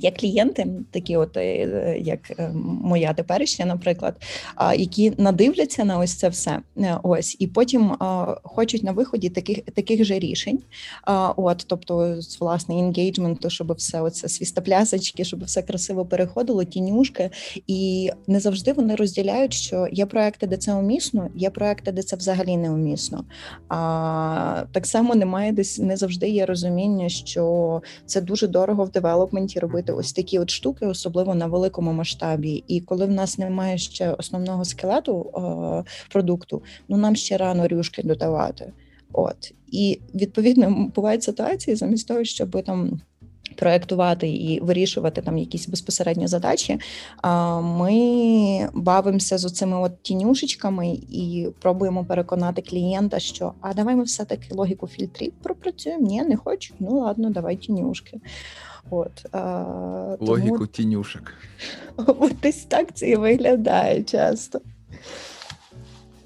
Є 0.00 0.10
клієнти, 0.10 0.66
такі, 0.90 1.16
от 1.16 1.36
е, 1.36 1.98
як 2.00 2.30
е, 2.30 2.52
моя 2.82 3.12
теперішня, 3.12 3.66
наприклад, 3.66 4.14
які 4.76 5.12
надивляться 5.18 5.84
на 5.84 5.98
ось 5.98 6.14
це 6.14 6.28
все. 6.28 6.60
Е, 6.78 6.98
ось 7.02 7.36
і 7.38 7.46
потім 7.46 7.96
хочуть 8.42 8.82
на 8.82 8.92
виході 8.92 9.28
таких 9.28 9.60
таких 9.60 10.04
же 10.04 10.18
рішень. 10.18 10.58
От, 11.36 11.64
тобто, 11.66 12.16
власне 12.40 12.74
інгейджменту, 12.74 13.50
щоб 13.50 13.72
все 13.72 14.00
оце 14.00 14.28
свістоплясочки, 14.28 15.24
щоб 15.24 15.44
все 15.44 15.62
красиво 15.62 16.06
переходило, 16.06 16.64
тінюшки, 16.64 17.30
і 17.66 18.10
не 18.26 18.40
завжди 18.40 18.72
вони 18.72 18.94
розділяють, 18.94 19.52
що 19.52 19.88
є 19.92 20.06
проекти, 20.06 20.46
де 20.46 20.56
це 20.56 20.74
умісно, 20.74 21.30
є 21.34 21.50
проекти, 21.50 21.92
де 21.92 22.02
це 22.02 22.16
взагалі 22.16 22.56
не 22.56 22.70
умісно. 22.70 23.24
А 23.68 24.64
так 24.72 24.86
само 24.86 25.14
немає 25.14 25.52
десь 25.52 25.78
не 25.78 25.96
завжди 25.96 26.28
є 26.28 26.46
розуміння, 26.46 27.08
що 27.08 27.82
це 28.06 28.20
дуже 28.20 28.46
дорого 28.46 28.84
в 28.84 28.90
девелопменті 28.90 29.60
робити 29.60 29.89
робити 29.90 30.00
ось 30.00 30.12
такі 30.12 30.38
от 30.38 30.50
штуки, 30.50 30.86
особливо 30.86 31.34
на 31.34 31.46
великому 31.46 31.92
масштабі. 31.92 32.64
І 32.68 32.80
коли 32.80 33.06
в 33.06 33.10
нас 33.10 33.38
немає 33.38 33.78
ще 33.78 34.12
основного 34.12 34.64
скелету 34.64 35.30
е, 35.34 35.84
продукту, 36.10 36.62
ну 36.88 36.96
нам 36.96 37.16
ще 37.16 37.36
рано 37.36 37.68
рюшки 37.68 38.02
додавати. 38.02 38.72
От 39.12 39.54
і 39.72 40.00
відповідно 40.14 40.90
бувають 40.94 41.22
ситуації, 41.22 41.76
замість 41.76 42.08
того, 42.08 42.24
щоб 42.24 42.62
там. 42.64 43.00
Проектувати 43.56 44.28
і 44.28 44.60
вирішувати 44.60 45.22
там 45.22 45.38
якісь 45.38 45.68
безпосередні 45.68 46.26
задачі. 46.26 46.78
Ми 47.62 48.68
бавимося 48.74 49.38
з 49.38 49.44
оцими 49.44 49.80
от 49.80 50.02
тінюшечками 50.02 50.88
і 51.10 51.48
пробуємо 51.60 52.04
переконати 52.04 52.62
клієнта, 52.62 53.18
що 53.18 53.52
а 53.60 53.74
давай 53.74 53.96
ми 53.96 54.02
все-таки 54.02 54.54
логіку 54.54 54.86
фільтрів 54.86 55.32
пропрацюємо. 55.42 56.06
Ні, 56.06 56.22
не 56.22 56.36
хочу. 56.36 56.74
Ну 56.78 56.98
ладно, 56.98 57.30
давай 57.30 57.56
тінюшки. 57.56 58.20
От, 58.90 59.26
а, 59.32 60.16
Логіку 60.20 60.54
тому... 60.54 60.66
тінюшек. 60.66 61.34
Десь 62.42 62.64
так 62.64 62.94
це 62.94 63.08
і 63.08 63.16
виглядає 63.16 64.02
часто. 64.02 64.60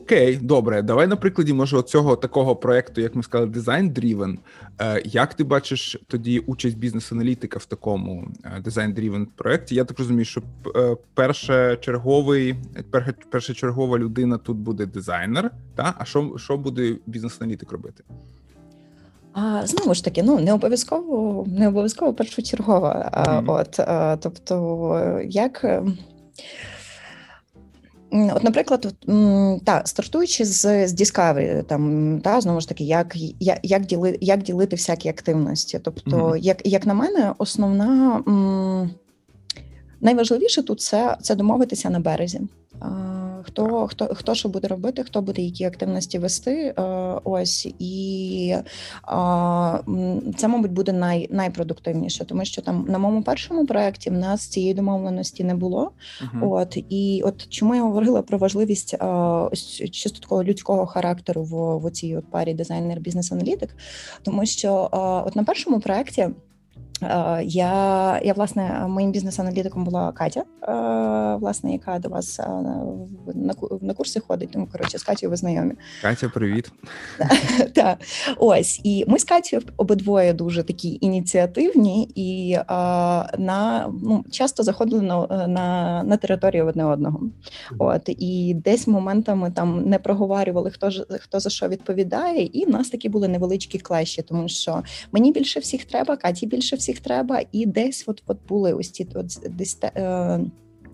Окей, 0.05 0.37
добре, 0.37 0.83
давай 0.83 1.07
на 1.07 1.17
прикладі, 1.17 1.53
може, 1.53 1.83
цього 1.83 2.17
такого 2.17 2.57
проекту, 2.57 3.01
як 3.01 3.15
ми 3.15 3.23
сказали, 3.23 3.51
Driven. 3.51 4.39
Е, 4.81 5.03
як 5.05 5.35
ти 5.35 5.45
бачиш 5.45 5.97
тоді 6.07 6.39
участь 6.39 6.79
бізнес-аналітика 6.79 7.59
в 7.59 7.65
такому 7.65 8.29
Driven 8.67 9.27
проєкті? 9.37 9.75
Я 9.75 9.85
так 9.85 9.99
розумію, 9.99 10.25
що 10.25 10.43
е, 10.77 10.97
першочерговий, 11.15 12.55
першочергова 13.31 13.99
людина 13.99 14.39
тут 14.39 14.57
буде 14.57 14.87
дизайнер. 14.87 15.51
Та? 15.75 15.95
А 15.99 16.05
що 16.05 16.35
що 16.39 16.57
буде 16.57 16.97
бізнес-аналітик 17.07 17.73
робити? 17.73 18.05
А 19.35 19.67
знову 19.67 19.95
ж 19.95 20.05
таки, 20.05 20.23
ну 20.23 20.39
не 20.39 20.53
обов'язково, 20.53 21.45
не 21.49 21.69
обов'язково 21.69 22.15
першочергова. 22.15 23.11
Mm-hmm. 23.13 23.51
От 23.51 23.81
тобто, 24.23 25.21
як. 25.25 25.65
Ем, 25.65 25.99
от, 28.13 28.45
наприклад, 28.45 28.95
та 29.65 29.83
стартуючи 29.85 30.45
з 30.45 30.89
з 30.89 31.01
Discovery, 31.01 31.63
там 31.63 32.21
та 32.21 32.41
знову 32.41 32.61
ж 32.61 32.69
таки, 32.69 32.85
як 32.85 33.17
як, 33.41 33.59
як, 33.63 33.87
діли, 33.87 34.19
як 34.21 34.43
ділити 34.43 34.77
всякі 34.77 35.09
активності. 35.09 35.81
Тобто, 35.85 36.17
mm-hmm. 36.17 36.37
як 36.37 36.67
як 36.67 36.87
на 36.87 36.95
мене, 36.95 37.35
основна 37.39 38.23
м, 38.29 38.91
найважливіше 40.01 40.63
тут 40.63 40.81
це 40.81 41.17
це 41.23 41.35
домовитися 41.35 41.91
на 41.91 42.01
березі. 42.01 42.41
Хто 43.47 43.87
хто 43.87 44.07
хто 44.15 44.35
що 44.35 44.49
буде 44.49 44.69
робити, 44.69 45.03
хто 45.03 45.23
буде 45.23 45.43
які 45.43 45.65
активності 45.65 46.19
вести? 46.19 46.75
Е, 46.79 46.83
ось 47.25 47.75
і 47.79 48.57
це, 50.37 50.49
мабуть, 50.49 50.73
буде 50.73 50.93
най, 50.93 51.29
найпродуктивніше, 51.31 52.25
тому 52.25 52.45
що 52.45 52.63
там 52.63 52.87
на 52.89 52.99
моєму 52.99 53.23
першому 53.23 53.67
проєкті 53.67 54.11
в 54.11 54.13
нас 54.13 54.47
цієї 54.47 54.75
домовленості 54.75 55.45
не 55.45 55.55
було. 55.55 55.91
Uh-huh. 56.23 56.51
От 56.51 56.79
і 56.89 57.23
от 57.25 57.49
чому 57.49 57.75
я 57.75 57.83
говорила 57.83 58.23
про 58.23 58.39
важливість 58.39 58.97
ось 59.51 59.83
чисто 59.91 60.21
такого 60.21 60.45
людського 60.45 60.87
характеру 60.87 61.43
в, 61.43 61.77
в 61.77 61.91
цій 61.91 62.17
от 62.17 62.31
парі 62.31 62.55
дизайнер 62.55 63.01
бізнес-аналітик, 63.01 63.77
тому 64.23 64.47
що 64.47 64.89
от 65.27 65.37
на 65.37 65.45
першому 65.45 65.81
проєкті 65.81 66.29
Я 67.43 68.21
я 68.25 68.33
власне 68.37 68.87
моїм 68.89 69.13
бізнес-аналітиком 69.13 69.85
була 69.85 70.13
Катя, 70.13 70.45
власне, 71.41 71.73
яка 71.73 71.99
до 71.99 72.09
вас 72.09 72.39
на 73.35 73.55
на 73.81 73.95
курси 73.95 74.21
ходить. 74.21 74.51
Тому 74.51 74.69
коротше 74.73 74.99
з 74.99 75.03
Катєю 75.03 75.31
ви 75.31 75.37
знайомі. 75.37 75.73
Катя, 76.03 76.29
привіт. 76.29 76.73
Так, 77.75 77.99
ось 78.39 78.81
і 78.85 79.05
ми 79.09 79.19
з 79.19 79.25
Катєю 79.25 79.63
обидвоє 79.77 80.33
дуже 80.33 80.63
такі 80.63 80.99
ініціативні 81.01 82.13
і 82.15 82.57
на 83.39 83.93
ну 84.03 84.25
часто 84.31 84.63
заходили 84.63 85.03
на 85.03 85.47
на, 85.49 86.03
на 86.03 86.17
територію 86.17 86.67
одне 86.67 86.85
одного. 86.85 87.21
От 87.79 88.03
і 88.07 88.55
десь 88.65 88.87
моментами 88.87 89.51
там 89.51 89.89
не 89.89 89.99
проговорювали, 89.99 90.71
хто 90.71 90.91
ж 90.91 91.07
хто 91.21 91.41
за 91.41 91.51
що 91.51 91.69
відповідає, 91.69 92.51
і 92.53 92.65
в 92.65 92.71
нас 92.71 92.91
такі 92.91 93.09
були 93.09 93.29
невеличкі 93.29 93.79
клещі, 93.79 94.23
тому 94.23 94.49
що 94.49 94.83
мені 95.13 95.33
більше 95.33 95.61
всіх 95.61 95.85
треба, 95.85 96.17
Каті 96.17 96.47
більше 96.47 96.77
всіх 96.77 96.84
треба, 96.93 97.41
і 97.53 97.67
десь 97.67 98.05
от 98.07 98.23
от 98.27 98.39
були 98.49 98.73
ось 98.73 98.91
ці 98.91 99.09
от 99.15 99.41
десь. 99.51 99.79
Е, 99.83 100.41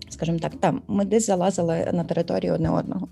Скажімо 0.09 0.39
так, 0.39 0.51
там 0.59 0.81
ми 0.87 1.05
десь 1.05 1.25
залазили 1.25 1.89
на 1.93 2.03
територію 2.03 2.53
одне 2.53 2.69
одного. 2.69 3.07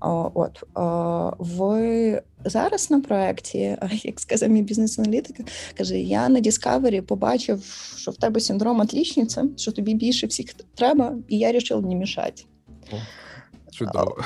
О, 0.00 0.30
От 0.34 0.62
о, 0.74 1.32
ви 1.38 2.22
зараз 2.44 2.90
на 2.90 3.00
проєкті, 3.00 3.76
як 4.04 4.20
сказав 4.20 4.48
мій 4.48 4.62
бізнес-аналітик, 4.62 5.36
каже: 5.78 5.98
я 5.98 6.28
на 6.28 6.40
Discovery 6.40 7.00
побачив, 7.00 7.64
що 7.96 8.10
в 8.10 8.16
тебе 8.16 8.40
синдром 8.40 8.80
отлічниця, 8.80 9.44
що 9.56 9.72
тобі 9.72 9.94
більше 9.94 10.26
всіх 10.26 10.54
треба, 10.74 11.16
і 11.28 11.38
я 11.38 11.48
вирішив 11.48 11.86
не 11.86 11.94
мішати. 11.94 12.42
Чудово. 13.72 14.16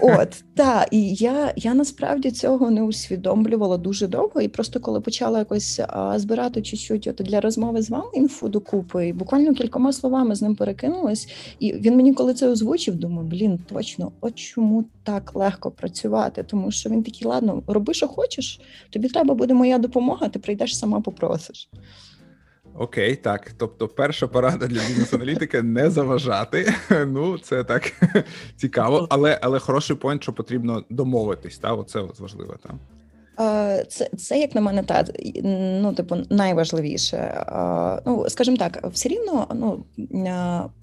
От 0.00 0.44
так, 0.54 0.88
і 0.90 1.14
я 1.14 1.52
я 1.56 1.74
насправді 1.74 2.30
цього 2.30 2.70
не 2.70 2.82
усвідомлювала 2.82 3.76
дуже 3.76 4.06
довго. 4.06 4.40
І 4.40 4.48
просто 4.48 4.80
коли 4.80 5.00
почала 5.00 5.38
якось 5.38 5.80
а, 5.88 6.18
збирати 6.18 6.62
чуть-чуть 6.62 7.06
от 7.06 7.16
для 7.16 7.40
розмови 7.40 7.82
з 7.82 7.90
вами 7.90 8.04
інфу 8.14 8.48
докупи, 8.48 9.08
і 9.08 9.12
буквально 9.12 9.54
кількома 9.54 9.92
словами 9.92 10.34
з 10.34 10.42
ним 10.42 10.56
перекинулась. 10.56 11.28
І 11.58 11.72
він 11.72 11.96
мені, 11.96 12.14
коли 12.14 12.34
це 12.34 12.48
озвучив, 12.48 12.94
думаю, 12.94 13.28
блін, 13.28 13.58
точно, 13.68 14.12
от 14.20 14.34
чому 14.34 14.84
так 15.02 15.34
легко 15.34 15.70
працювати? 15.70 16.42
Тому 16.42 16.70
що 16.70 16.90
він 16.90 17.02
такий, 17.02 17.28
ладно, 17.28 17.62
роби, 17.66 17.94
що 17.94 18.08
хочеш, 18.08 18.60
тобі 18.90 19.08
треба 19.08 19.34
буде 19.34 19.54
моя 19.54 19.78
допомога, 19.78 20.28
ти 20.28 20.38
прийдеш 20.38 20.78
сама 20.78 21.00
попросиш. 21.00 21.68
Окей, 22.78 23.16
так. 23.16 23.52
Тобто, 23.58 23.88
перша 23.88 24.26
порада 24.26 24.66
для 24.66 24.80
бізнес-аналітики 24.80 25.62
не 25.62 25.90
заважати. 25.90 26.74
Ну, 27.06 27.38
це 27.38 27.64
так 27.64 27.92
цікаво, 28.56 29.06
але 29.10 29.38
але 29.42 29.58
хороший 29.58 29.96
point, 29.96 30.22
що 30.22 30.32
потрібно 30.32 30.84
домовитись. 30.90 31.58
Та 31.58 31.72
оце 31.72 32.00
от 32.00 32.20
важливо 32.20 32.56
там. 32.62 32.78
Це, 33.88 34.10
це 34.18 34.38
як 34.38 34.54
на 34.54 34.60
мене, 34.60 34.82
та 34.82 35.04
ну, 35.82 35.94
типу, 35.94 36.16
найважливіше. 36.30 37.44
Ну, 38.06 38.24
скажімо 38.28 38.56
так, 38.56 38.88
все 38.92 39.08
рівно 39.08 39.46
ну, 39.54 39.84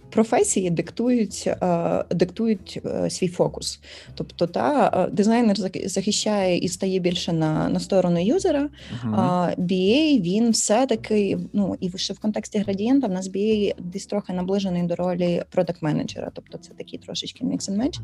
професії 0.10 0.70
диктують 0.70 1.44
е, 1.48 2.04
диктують 2.10 2.82
е, 2.86 3.10
свій 3.10 3.28
фокус. 3.28 3.80
Тобто, 4.16 4.48
та 4.48 4.92
е, 4.94 5.12
дизайнер 5.12 5.56
захищає 5.86 6.58
і 6.58 6.68
стає 6.68 7.00
більше 7.00 7.34
на 7.34 7.70
на 7.70 7.80
сторону 7.80 8.26
юзера. 8.26 8.62
Uh-huh. 8.62 9.16
А 9.16 9.52
BA, 9.58 10.22
він 10.22 10.52
все 10.52 10.86
таки 10.86 11.38
ну 11.54 11.76
і 11.80 11.92
ще 11.96 12.14
в 12.14 12.20
контексті 12.20 12.60
градієнта 12.60 13.08
в 13.08 13.12
нас 13.12 13.30
BA 13.30 13.76
десь 13.80 14.06
трохи 14.06 14.34
наближений 14.34 14.84
до 14.84 14.96
ролі 14.96 15.44
продакт 15.50 15.82
менеджера, 15.82 16.32
тобто 16.34 16.58
це 16.58 16.74
такий 16.74 17.00
трошечки 17.00 17.46
mix 17.46 17.58
and 17.58 17.78
match. 17.78 18.00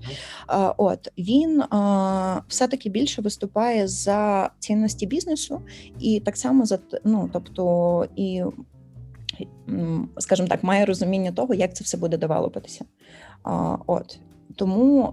Uh-huh. 0.47 0.73
От 0.77 1.11
він 1.17 1.63
все 2.47 2.67
таки 2.67 2.89
більше 2.89 3.21
виступає 3.21 3.87
за 3.87 4.49
цінності 4.59 5.05
бізнесу, 5.05 5.61
і 5.99 6.19
так 6.19 6.37
само 6.37 6.65
за 6.65 6.79
ну, 7.03 7.29
тобто 7.33 8.07
і 8.15 8.43
скажімо 10.17 10.47
так, 10.47 10.63
має 10.63 10.85
розуміння 10.85 11.31
того, 11.31 11.53
як 11.53 11.75
це 11.75 11.83
все 11.83 11.97
буде 11.97 12.17
девелопитися. 12.17 12.85
От 13.87 14.19
тому 14.55 15.11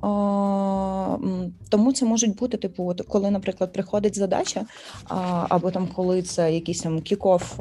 тому 1.69 1.93
це 1.93 2.05
можуть 2.05 2.37
бути, 2.37 2.57
типу, 2.57 2.89
от 2.89 3.01
коли, 3.01 3.31
наприклад, 3.31 3.73
приходить 3.73 4.17
задача, 4.17 4.65
або 5.49 5.71
там 5.71 5.89
коли 5.95 6.23
це 6.23 6.55
якийсь 6.55 6.81
там 6.81 7.01
кікоф 7.01 7.59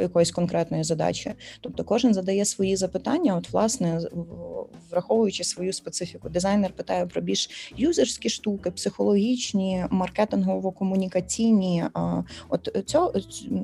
якоїсь 0.00 0.30
конкретної 0.30 0.84
задачі. 0.84 1.32
Тобто 1.60 1.84
кожен 1.84 2.14
задає 2.14 2.44
свої 2.44 2.76
запитання, 2.76 3.36
от, 3.36 3.50
власне, 3.50 4.00
враховуючи 4.90 5.44
свою 5.44 5.72
специфіку. 5.72 6.28
Дизайнер 6.28 6.72
питає 6.72 7.06
про 7.06 7.20
більш 7.22 7.72
юзерські 7.76 8.28
штуки, 8.28 8.70
психологічні, 8.70 9.84
маркетингово-комунікаційні. 9.90 11.84
От 12.48 12.68
цього, 12.86 13.12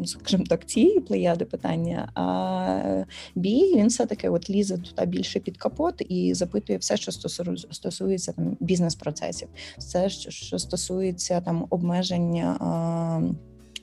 скажімо 0.05 0.45
так, 0.49 0.67
цієї 0.67 1.01
плеяди 1.01 1.45
питання. 1.45 2.13
А 2.15 3.05
бій 3.35 3.75
він 3.77 3.87
все 3.87 4.07
таки 4.07 4.29
от 4.29 4.51
лізе 4.51 4.79
туди 4.79 5.07
більше 5.07 5.41
під 5.41 5.57
капот 5.57 6.03
і 6.09 6.35
запитує 6.35 6.79
все, 6.79 6.97
що 6.97 7.13
стосується 7.13 7.52
стосується 7.57 8.33
там 8.33 8.57
бізнес-процесів, 8.61 9.49
все, 9.79 10.09
що 10.09 10.59
стосується 10.59 11.41
там 11.41 11.67
обмеження. 11.71 12.57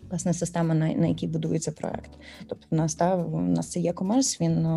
Власне, 0.09 0.33
система, 0.33 0.73
на 0.73 0.93
на 0.93 1.07
якій 1.07 1.27
будується 1.27 1.71
проект. 1.71 2.11
Тобто, 2.47 2.67
в 2.71 2.75
нас 2.75 2.95
та 2.95 3.15
в 3.15 3.41
нас 3.41 3.71
це 3.71 3.79
є 3.79 3.93
комерс, 3.93 4.41
він 4.41 4.67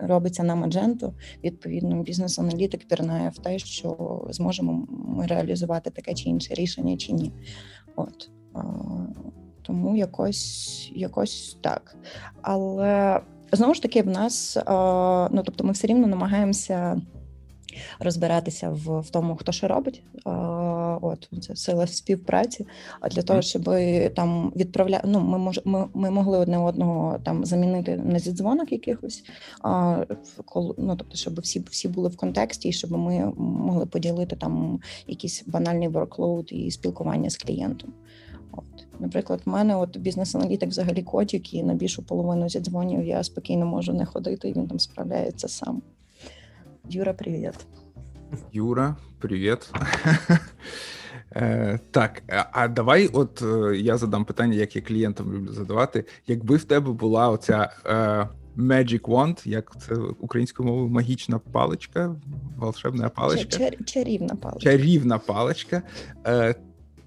робиться 0.00 0.42
на 0.42 0.56
Magento, 0.56 1.12
Відповідно, 1.44 2.02
бізнес-аналітик 2.02 2.88
пірнає 2.88 3.28
в 3.28 3.38
те, 3.38 3.58
що 3.58 4.20
зможемо 4.30 4.86
ми 4.90 5.26
реалізувати 5.26 5.90
таке 5.90 6.14
чи 6.14 6.28
інше 6.28 6.54
рішення, 6.54 6.96
чи 6.96 7.12
ні. 7.12 7.32
От 7.96 8.30
тому 9.62 9.96
якось 9.96 10.90
якось 10.94 11.58
так. 11.60 11.96
Але 12.42 13.20
знову 13.52 13.74
ж 13.74 13.82
таки, 13.82 14.02
в 14.02 14.06
нас 14.06 14.58
ну 15.32 15.42
тобто, 15.44 15.64
ми 15.64 15.72
все 15.72 15.86
рівно 15.86 16.06
намагаємося 16.06 17.00
розбиратися 17.98 18.70
в 18.70 19.00
в 19.00 19.10
тому, 19.10 19.36
хто 19.36 19.52
що 19.52 19.68
робить. 19.68 20.02
От 21.02 21.28
це 21.40 21.56
сила 21.56 21.86
співпраці. 21.86 22.66
А 23.00 23.08
для 23.08 23.22
того, 23.22 23.42
щоб 23.42 23.64
там 24.14 24.52
відправляти, 24.56 25.08
ну 25.08 25.20
ми 25.20 25.38
мож, 25.38 25.60
ми, 25.64 25.88
ми 25.94 26.10
могли 26.10 26.38
одне 26.38 26.58
одного 26.58 27.18
там 27.22 27.44
замінити 27.44 27.96
на 27.96 28.18
зідзвонок 28.18 28.72
якихось, 28.72 29.24
а 29.62 30.04
ну, 30.56 30.96
тобто, 30.96 31.16
щоб 31.16 31.40
всі 31.40 31.64
всі 31.70 31.88
були 31.88 32.08
в 32.08 32.16
контексті, 32.16 32.68
і 32.68 32.72
щоб 32.72 32.90
ми 32.92 33.32
могли 33.36 33.86
поділити 33.86 34.36
там 34.36 34.80
якийсь 35.06 35.44
банальний 35.46 35.88
ворклоуд 35.88 36.48
і 36.52 36.70
спілкування 36.70 37.30
з 37.30 37.36
клієнтом. 37.36 37.92
От, 38.52 38.86
наприклад, 39.00 39.40
в 39.44 39.48
мене 39.48 39.76
от 39.76 39.96
бізнес-аналітик 39.96 40.68
взагалі 40.68 41.02
котик, 41.02 41.54
і 41.54 41.62
на 41.62 41.74
більшу 41.74 42.02
половину 42.02 42.48
зідзвонів 42.48 43.04
я 43.04 43.22
спокійно 43.22 43.66
можу 43.66 43.92
не 43.92 44.04
ходити, 44.04 44.48
і 44.48 44.52
він 44.52 44.68
там 44.68 44.78
справляється 44.78 45.48
сам. 45.48 45.82
Юра, 46.92 47.12
привіт. 47.12 47.54
Юра, 48.52 48.96
привіт. 49.18 49.70
Е, 51.36 51.78
Так, 51.90 52.22
а 52.52 52.68
давай, 52.68 53.06
от 53.06 53.42
е, 53.42 53.76
я 53.76 53.96
задам 53.96 54.24
питання, 54.24 54.54
як 54.54 54.76
я 54.76 54.82
клієнтам 54.82 55.32
люблю 55.32 55.52
задавати. 55.52 56.04
Якби 56.26 56.56
в 56.56 56.64
тебе 56.64 56.92
була 56.92 57.28
оця 57.28 57.70
е, 57.86 58.28
Magic 58.56 59.00
Wand, 59.00 59.48
як 59.48 59.80
це 59.80 59.94
українською 59.94 60.68
мовою 60.68 60.88
магічна 60.88 61.38
паличка, 61.38 62.16
волшебна 62.56 63.08
паличка. 63.08 63.70
Чарівна 63.84 64.34
паличка. 64.34 64.70
Чарівна 64.70 65.18
паличка. 65.18 65.82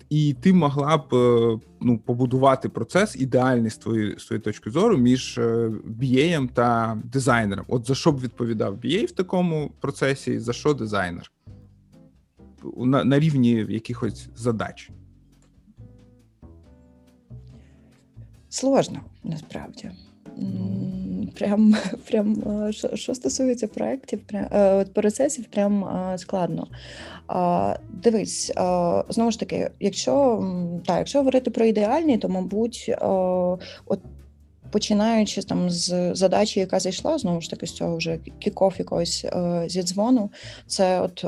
І 0.10 0.36
ти 0.42 0.54
могла 0.54 0.98
б 0.98 1.14
е, 1.14 1.60
ну 1.82 1.98
побудувати 1.98 2.70
процес 2.70 3.16
ідеальний 3.16 3.72
з 3.72 3.78
твоєї 3.78 4.20
з 4.20 4.26
твоєї 4.26 4.42
точки 4.42 4.70
зору 4.70 4.98
між 4.98 5.40
BA 6.00 6.44
е, 6.44 6.48
та 6.54 6.98
дизайнером. 7.04 7.66
От 7.68 7.88
за 7.88 7.96
що 7.96 8.12
б 8.12 8.20
відповідав 8.20 8.76
BA 8.76 9.06
в 9.06 9.12
такому 9.12 9.72
процесі, 9.80 10.40
за 10.40 10.54
що 10.54 10.74
дизайнер 10.74 11.32
на, 12.78 13.04
на 13.04 13.20
рівні 13.20 13.66
якихось 13.70 14.30
задач. 14.36 14.90
Сложно 18.50 19.00
насправді. 19.24 19.92
Прям 21.28 21.76
прям 22.10 22.44
що, 22.72 22.96
що 22.96 23.16
стосується 23.16 23.68
проєктів, 23.68 24.20
прям 24.20 24.46
е, 24.54 24.86
процесів, 24.86 25.46
прям 25.46 25.86
складно. 26.18 26.68
Дивись, 28.04 28.52
знову 29.10 29.32
ж 29.32 29.40
таки, 29.40 29.70
якщо 29.80 30.44
так, 30.86 30.98
якщо 30.98 31.20
говорити 31.20 31.52
про 31.52 31.66
ідеальні, 31.66 32.18
то 32.18 32.30
мабуть, 32.30 32.96
от 33.86 34.00
починаючи 34.74 35.42
там 35.42 35.70
з 35.70 36.16
задачі, 36.16 36.60
яка 36.60 36.80
зайшла, 36.80 37.18
знову 37.18 37.42
ж 37.42 37.50
таки 37.50 37.68
з 37.68 37.72
цього 37.72 37.98
вже 37.98 38.18
кікоф 38.40 38.80
якогось 38.80 39.26
е, 39.26 39.64
зі 39.68 39.84
дзвону, 39.84 40.32
це 40.68 41.02
от 41.02 41.26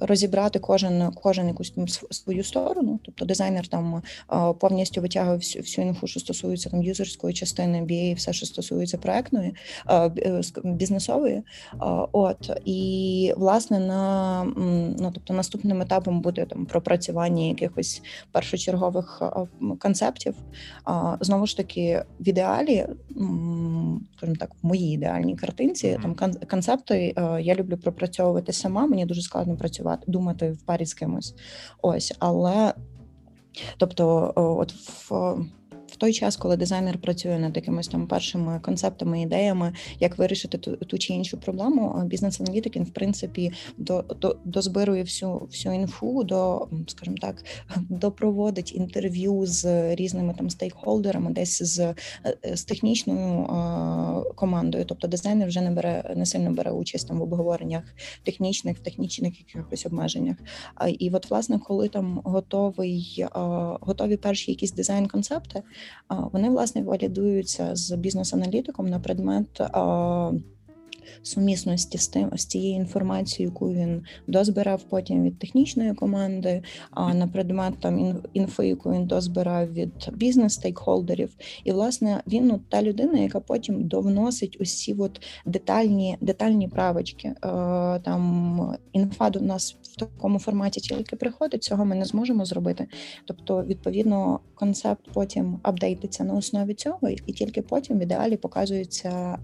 розібрати 0.00 0.58
кожен 0.58 1.12
кожен 1.12 1.48
якусь 1.48 1.70
там 1.70 1.88
свою 1.88 2.44
сторону. 2.44 3.00
Тобто 3.04 3.24
дизайнер 3.24 3.66
там 3.68 4.02
е, 4.32 4.54
повністю 4.60 5.00
витягує 5.00 5.36
всю 5.36 5.62
всю 5.62 5.86
інфу, 5.86 6.06
що 6.06 6.20
стосується 6.20 6.70
там 6.70 6.82
юзерської 6.82 7.34
частини 7.34 7.82
BA, 7.82 8.14
все, 8.14 8.32
що 8.32 8.46
стосується 8.46 8.98
проектної 8.98 9.54
е, 9.90 10.10
бізнесової. 10.64 11.42
От 12.12 12.50
і 12.64 13.32
власне 13.36 13.80
на 13.80 14.44
ну 14.98 15.10
тобто 15.14 15.34
наступним 15.34 15.82
етапом 15.82 16.20
буде 16.20 16.46
там 16.46 16.66
пропрацювання 16.66 17.44
якихось 17.44 18.02
першочергових 18.32 19.22
концептів. 19.78 20.34
Знову 21.20 21.46
ж 21.46 21.56
таки, 21.56 22.04
в 22.20 22.28
ідеалі 22.28 22.87
скажімо 24.16 24.36
так, 24.38 24.50
в 24.62 24.66
моїй 24.66 24.94
ідеальній 24.94 25.36
картинці. 25.36 25.98
Там 26.02 26.16
концепти 26.50 27.14
я 27.40 27.54
люблю 27.54 27.76
пропрацьовувати 27.76 28.52
сама. 28.52 28.86
Мені 28.86 29.06
дуже 29.06 29.22
складно 29.22 29.56
працювати, 29.56 30.04
думати 30.06 30.50
в 30.52 30.62
парі 30.62 30.86
з 30.86 30.94
кимось. 30.94 31.34
Ось, 31.82 32.14
але 32.18 32.74
тобто, 33.76 34.32
от 34.36 34.72
в 34.72 35.36
той 35.98 36.12
час, 36.12 36.36
коли 36.36 36.56
дизайнер 36.56 36.98
працює 36.98 37.38
над 37.38 37.56
якимись 37.56 37.88
там 37.88 38.06
першими 38.06 38.60
концептами, 38.60 39.22
ідеями, 39.22 39.72
як 40.00 40.18
вирішити 40.18 40.58
ту, 40.58 40.76
ту 40.76 40.98
чи 40.98 41.12
іншу 41.12 41.36
проблему, 41.36 42.02
бізнес-аналітик 42.06 42.76
він 42.76 42.84
в 42.84 42.90
принципі 42.90 43.52
до, 43.78 44.02
до, 44.20 44.36
дозбирує 44.44 45.02
всю 45.02 45.38
всю 45.38 45.74
інфу, 45.74 46.24
до 46.24 46.68
скажімо 46.86 47.16
так, 47.20 47.44
допроводить 47.88 48.74
інтерв'ю 48.74 49.46
з 49.46 49.94
різними 49.94 50.34
там 50.38 50.50
стейкхолдерами, 50.50 51.30
десь 51.30 51.62
з 51.62 51.80
е, 51.80 51.94
з 52.56 52.64
технічною 52.64 53.42
е, 53.42 54.34
командою. 54.34 54.84
Тобто 54.88 55.08
дизайнер 55.08 55.48
вже 55.48 55.60
не 55.60 55.70
бере 55.70 56.14
не 56.16 56.26
сильно 56.26 56.50
бере 56.50 56.70
участь 56.70 57.08
там 57.08 57.18
в 57.18 57.22
обговореннях 57.22 57.82
технічних, 58.22 58.76
в 58.76 58.80
технічних 58.80 59.38
якихось 59.38 59.86
обмеженнях. 59.86 60.36
А 60.74 60.88
і 60.88 61.10
от, 61.10 61.30
власне, 61.30 61.58
коли 61.58 61.88
там 61.88 62.20
готовий 62.24 63.16
е, 63.18 63.28
готові 63.80 64.16
перші 64.16 64.50
якісь 64.50 64.72
дизайн-концепти 64.72 65.62
вони 66.08 66.50
власне 66.50 66.82
валідуються 66.82 67.76
з 67.76 67.92
бізнес-аналітиком 67.92 68.88
на 68.88 69.00
предмет 69.00 69.60
сумісності 71.22 71.98
з 71.98 72.08
тим 72.08 72.30
з 72.36 72.44
тією 72.44 72.76
інформацією, 72.76 73.52
яку 73.54 73.72
він 73.72 74.02
дозбирав 74.26 74.82
потім 74.82 75.24
від 75.24 75.38
технічної 75.38 75.94
команди, 75.94 76.62
а 76.90 77.14
на 77.14 77.26
предмет 77.26 77.74
там 77.80 78.22
інфи, 78.32 78.68
яку 78.68 78.92
він 78.92 79.06
дозбирав 79.06 79.72
від 79.72 80.10
бізнес-стейкхолдерів. 80.12 81.30
І 81.64 81.72
власне 81.72 82.22
він 82.26 82.46
ну, 82.46 82.60
та 82.68 82.82
людина, 82.82 83.18
яка 83.18 83.40
потім 83.40 83.88
довносить 83.88 84.56
усі 84.60 84.94
от 84.94 85.20
детальні 85.46 86.16
детальні 86.20 86.68
правочки. 86.68 87.28
Е, 87.28 87.34
там 88.04 88.76
інфа 88.92 89.30
до 89.30 89.40
нас 89.40 89.76
в 89.82 89.96
такому 89.96 90.38
форматі 90.38 90.80
тільки 90.80 91.16
приходить. 91.16 91.62
Цього 91.62 91.84
ми 91.84 91.94
не 91.94 92.04
зможемо 92.04 92.44
зробити. 92.44 92.86
Тобто, 93.24 93.64
відповідно, 93.64 94.40
концепт 94.54 95.08
потім 95.14 95.58
апдейтиться 95.62 96.24
на 96.24 96.34
основі 96.34 96.74
цього, 96.74 97.08
і 97.08 97.32
тільки 97.32 97.62
потім 97.62 97.98
в 97.98 98.02
ідеалі 98.02 98.36
показується 98.36 99.38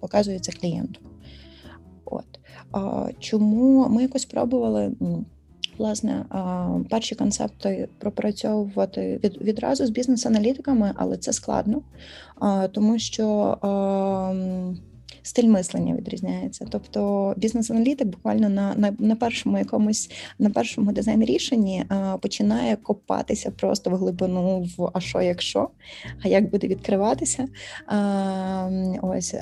показується 0.00 0.52
клієнту. 0.88 1.00
От 2.04 2.40
чому 3.18 3.88
ми 3.88 4.02
якось 4.02 4.24
пробували 4.24 4.92
власне 5.78 6.24
перші 6.90 7.14
концепти 7.14 7.88
пропрацьовувати 7.98 9.20
від, 9.24 9.42
відразу 9.42 9.86
з 9.86 9.90
бізнес-аналітиками, 9.90 10.92
але 10.96 11.16
це 11.16 11.32
складно, 11.32 11.82
тому 12.72 12.98
що 12.98 13.58
стиль 15.22 15.48
мислення 15.48 15.94
відрізняється. 15.94 16.66
Тобто 16.70 17.34
бізнес-аналітик 17.36 18.08
буквально 18.08 18.48
на 18.48 18.74
на, 18.74 18.94
на 18.98 19.16
першому 19.16 19.58
якомусь 19.58 20.10
на 20.38 20.50
першому 20.50 20.92
дизайн 20.92 21.24
рішенні 21.24 21.84
а, 21.88 22.16
починає 22.16 22.76
копатися 22.76 23.50
просто 23.50 23.90
в 23.90 23.94
глибину 23.94 24.68
в 24.78 24.90
а 24.94 25.00
що, 25.00 25.20
якщо, 25.20 25.68
а 26.24 26.28
як 26.28 26.50
буде 26.50 26.66
відкриватися. 26.66 27.48
А, 27.86 28.70
ось, 29.02 29.34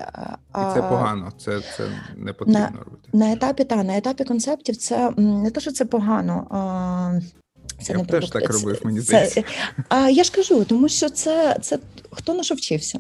а, 0.53 0.71
І 0.71 0.75
це 0.75 0.83
погано, 0.83 1.33
це 1.39 1.61
це 1.77 1.89
не 2.17 2.33
потрібно 2.33 2.61
на, 2.61 2.69
робити. 2.85 3.09
На 3.13 3.33
етапі 3.33 3.65
та 3.65 3.85
на 3.85 3.97
етапі 3.97 4.25
концептів 4.25 4.77
це 4.77 5.11
не 5.17 5.51
те, 5.51 5.61
що 5.61 5.73
це 5.73 5.85
погано. 5.85 6.47
А, 6.51 7.21
це 7.83 7.93
Я 7.93 7.99
не 7.99 8.05
теж 8.05 8.31
так 8.31 8.51
робив, 8.51 8.81
мені 8.85 9.01
здається. 9.01 9.45
А 9.89 10.11
я 10.11 10.25
ж 10.25 10.33
кажу, 10.33 10.65
тому 10.65 10.89
що 10.89 11.09
це 11.09 11.57
це 11.63 11.79
хто 12.11 12.35
на 12.35 12.43
що 12.43 12.55
вчився. 12.55 12.99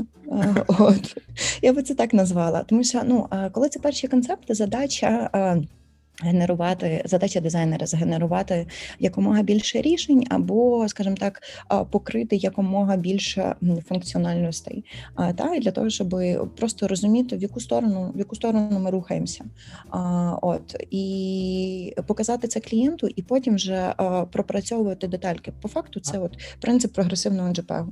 От 0.66 1.16
я 1.62 1.72
би 1.72 1.82
це 1.82 1.94
так 1.94 2.14
назвала. 2.14 2.62
Тому 2.62 2.84
що 2.84 3.02
ну 3.04 3.28
коли 3.52 3.68
це 3.68 3.80
перші 3.80 4.08
концепти, 4.08 4.54
задача 4.54 5.30
Генерувати 6.22 7.02
задача 7.04 7.40
дизайнера 7.40 7.86
згенерувати 7.86 8.66
якомога 8.98 9.42
більше 9.42 9.80
рішень, 9.80 10.26
або, 10.30 10.88
скажімо 10.88 11.16
так, 11.16 11.42
покрити 11.90 12.36
якомога 12.36 12.96
більше 12.96 13.54
функціональностей. 13.88 14.84
Та 15.36 15.54
і 15.54 15.60
для 15.60 15.70
того, 15.70 15.90
щоб 15.90 16.14
просто 16.56 16.88
розуміти, 16.88 17.36
в 17.36 17.42
яку 17.42 17.60
сторону 17.60 18.12
в 18.14 18.18
яку 18.18 18.36
сторону 18.36 18.78
ми 18.78 18.90
рухаємося. 18.90 19.44
От 20.42 20.86
і 20.90 21.94
показати 22.06 22.48
це 22.48 22.60
клієнту, 22.60 23.08
і 23.16 23.22
потім 23.22 23.54
вже 23.54 23.94
пропрацьовувати 24.32 25.08
детальки. 25.08 25.52
По 25.62 25.68
факту, 25.68 26.00
це 26.00 26.18
от 26.18 26.38
принцип 26.60 26.92
прогресивного 26.92 27.48
JPEG. 27.48 27.86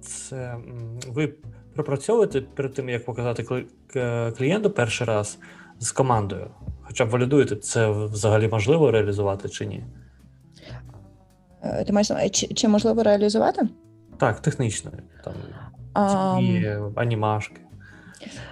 Це 0.00 0.56
ви 1.08 1.34
пропрацьовуєте 1.74 2.40
перед 2.40 2.74
тим, 2.74 2.88
як 2.88 3.04
показати 3.04 3.64
клієнту 4.36 4.70
перший 4.70 5.06
раз 5.06 5.38
з 5.82 5.92
командою. 5.92 6.50
Хоча 6.82 7.04
б 7.04 7.08
валідуєте, 7.08 7.56
це 7.56 7.90
взагалі 7.90 8.48
можливо 8.48 8.90
реалізувати 8.90 9.48
чи 9.48 9.66
ні? 9.66 9.84
Е, 11.62 11.84
ти 11.84 11.92
маєш 11.92 12.10
чи, 12.30 12.46
чи 12.46 12.68
можливо 12.68 13.02
реалізувати? 13.02 13.68
Так, 14.18 14.40
технічно. 14.40 14.90
Там 15.24 15.34
а, 15.94 16.40
анімашки. 16.94 17.60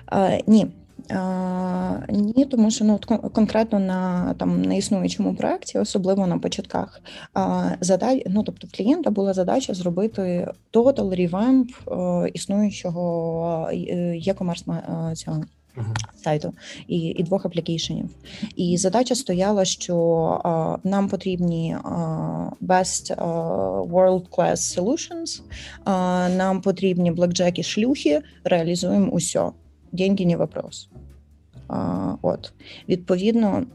А, 0.06 0.38
Ні. 0.46 0.66
А, 1.10 1.98
Ні, 2.08 2.44
тому 2.44 2.70
що 2.70 2.84
ну 2.84 3.00
конкретно 3.32 3.78
на 3.78 4.34
там 4.34 4.62
на 4.62 4.74
існуючому 4.74 5.34
проєкті, 5.34 5.78
особливо 5.78 6.26
на 6.26 6.38
початках, 6.38 7.00
а, 7.34 7.70
задай, 7.80 8.24
ну 8.28 8.42
тобто 8.42 8.66
в 8.66 8.76
клієнта 8.76 9.10
була 9.10 9.32
задача 9.32 9.74
зробити 9.74 10.48
total 10.72 11.30
revamp 11.30 11.66
е, 12.24 12.30
існуючого 12.34 13.68
e-commerce 13.72 15.10
е, 15.10 15.14
цього 15.14 15.44
сайту 16.24 16.52
і 16.88 16.98
і 16.98 17.22
двох 17.22 17.46
аплікейшенів. 17.46 18.08
І 18.56 18.76
задача 18.76 19.14
стояла, 19.14 19.64
що 19.64 19.96
а, 20.44 20.76
нам 20.88 21.08
потрібні 21.08 21.76
а, 21.84 21.88
best 22.62 23.14
а, 23.18 23.24
world 23.82 24.28
class 24.28 24.56
solutions, 24.56 25.42
а, 25.84 26.28
нам 26.28 26.60
потрібні 26.60 27.10
блекджеки 27.10 27.62
шлюхи, 27.62 28.20
реалізуємо 28.44 29.12
усе. 29.12 29.50
Деньги 29.92 30.26
не 30.26 30.36
вопрос. 30.36 30.88
А, 31.68 32.14
От 32.22 32.52
відповідно 32.88 33.66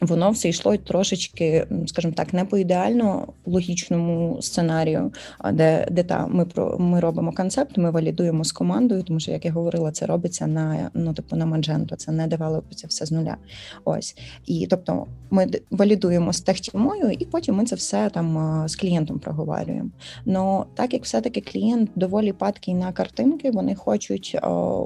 воно 0.00 0.30
все 0.30 0.48
йшло 0.48 0.76
трошечки, 0.76 1.66
скажімо 1.86 2.12
так, 2.16 2.34
не 2.34 2.44
по 2.44 2.58
ідеально 2.58 3.32
логічному 3.46 4.42
сценарію, 4.42 5.12
де 5.52 5.86
де 5.90 6.02
та 6.02 6.26
ми 6.26 6.44
про 6.44 6.78
ми 6.78 7.00
робимо 7.00 7.32
концепт, 7.32 7.78
ми 7.78 7.90
валідуємо 7.90 8.44
з 8.44 8.52
командою, 8.52 9.02
тому 9.02 9.20
що 9.20 9.30
як 9.30 9.44
я 9.44 9.52
говорила, 9.52 9.92
це 9.92 10.06
робиться 10.06 10.46
на 10.46 10.90
ну 10.94 11.14
типу 11.14 11.36
на 11.36 11.46
Magento, 11.46 11.96
це 11.96 12.12
не 12.12 12.26
девелопиться 12.26 12.86
все 12.86 13.06
з 13.06 13.12
нуля. 13.12 13.36
Ось 13.84 14.16
і 14.46 14.66
тобто 14.70 15.06
ми 15.30 15.46
валідуємо 15.70 16.32
з 16.32 16.40
техтімою, 16.40 17.10
і 17.10 17.24
потім 17.24 17.54
ми 17.54 17.64
це 17.64 17.76
все 17.76 18.10
там 18.10 18.64
з 18.68 18.76
клієнтом 18.76 19.18
проговорюємо. 19.18 19.90
Но 20.24 20.66
так 20.74 20.92
як 20.92 21.04
все-таки 21.04 21.40
клієнт 21.40 21.90
доволі 21.94 22.32
падкий 22.32 22.74
на 22.74 22.92
картинки, 22.92 23.50
вони 23.50 23.74
хочуть 23.74 24.38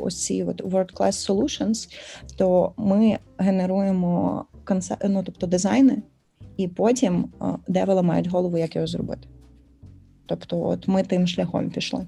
ось 0.02 0.24
ці 0.24 0.42
от 0.42 0.64
world 0.64 0.92
class 0.94 1.30
solutions, 1.32 1.88
то 2.36 2.72
ми 2.76 3.18
генеруємо 3.38 4.44
концеп... 4.64 4.98
ну, 5.08 5.22
тобто 5.22 5.46
дизайни, 5.46 6.02
і 6.56 6.68
потім 6.68 7.28
девела 7.68 8.02
мають 8.02 8.26
голову, 8.26 8.58
як 8.58 8.76
його 8.76 8.86
зробити. 8.86 9.28
Тобто, 10.26 10.62
от 10.62 10.88
ми 10.88 11.02
тим 11.02 11.26
шляхом 11.26 11.70
пішли. 11.70 12.06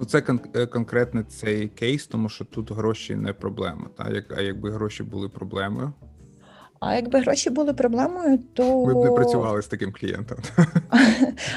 Ну, 0.00 0.06
це 0.06 0.20
кон- 0.20 0.40
е, 0.56 0.66
конкретно 0.66 1.22
цей 1.22 1.68
кейс, 1.68 2.06
тому 2.06 2.28
що 2.28 2.44
тут 2.44 2.70
гроші 2.70 3.16
не 3.16 3.32
проблема. 3.32 3.86
Та? 3.96 4.10
Як, 4.10 4.38
А 4.38 4.42
якби 4.42 4.70
гроші 4.70 5.02
були 5.02 5.28
проблемою. 5.28 5.92
А 6.80 6.94
якби 6.94 7.20
гроші 7.20 7.50
були 7.50 7.74
проблемою, 7.74 8.38
то 8.52 8.84
ви 8.84 8.94
б 8.94 9.04
не 9.04 9.10
працювали 9.10 9.62
з 9.62 9.66
таким 9.66 9.92
клієнтом. 9.92 10.38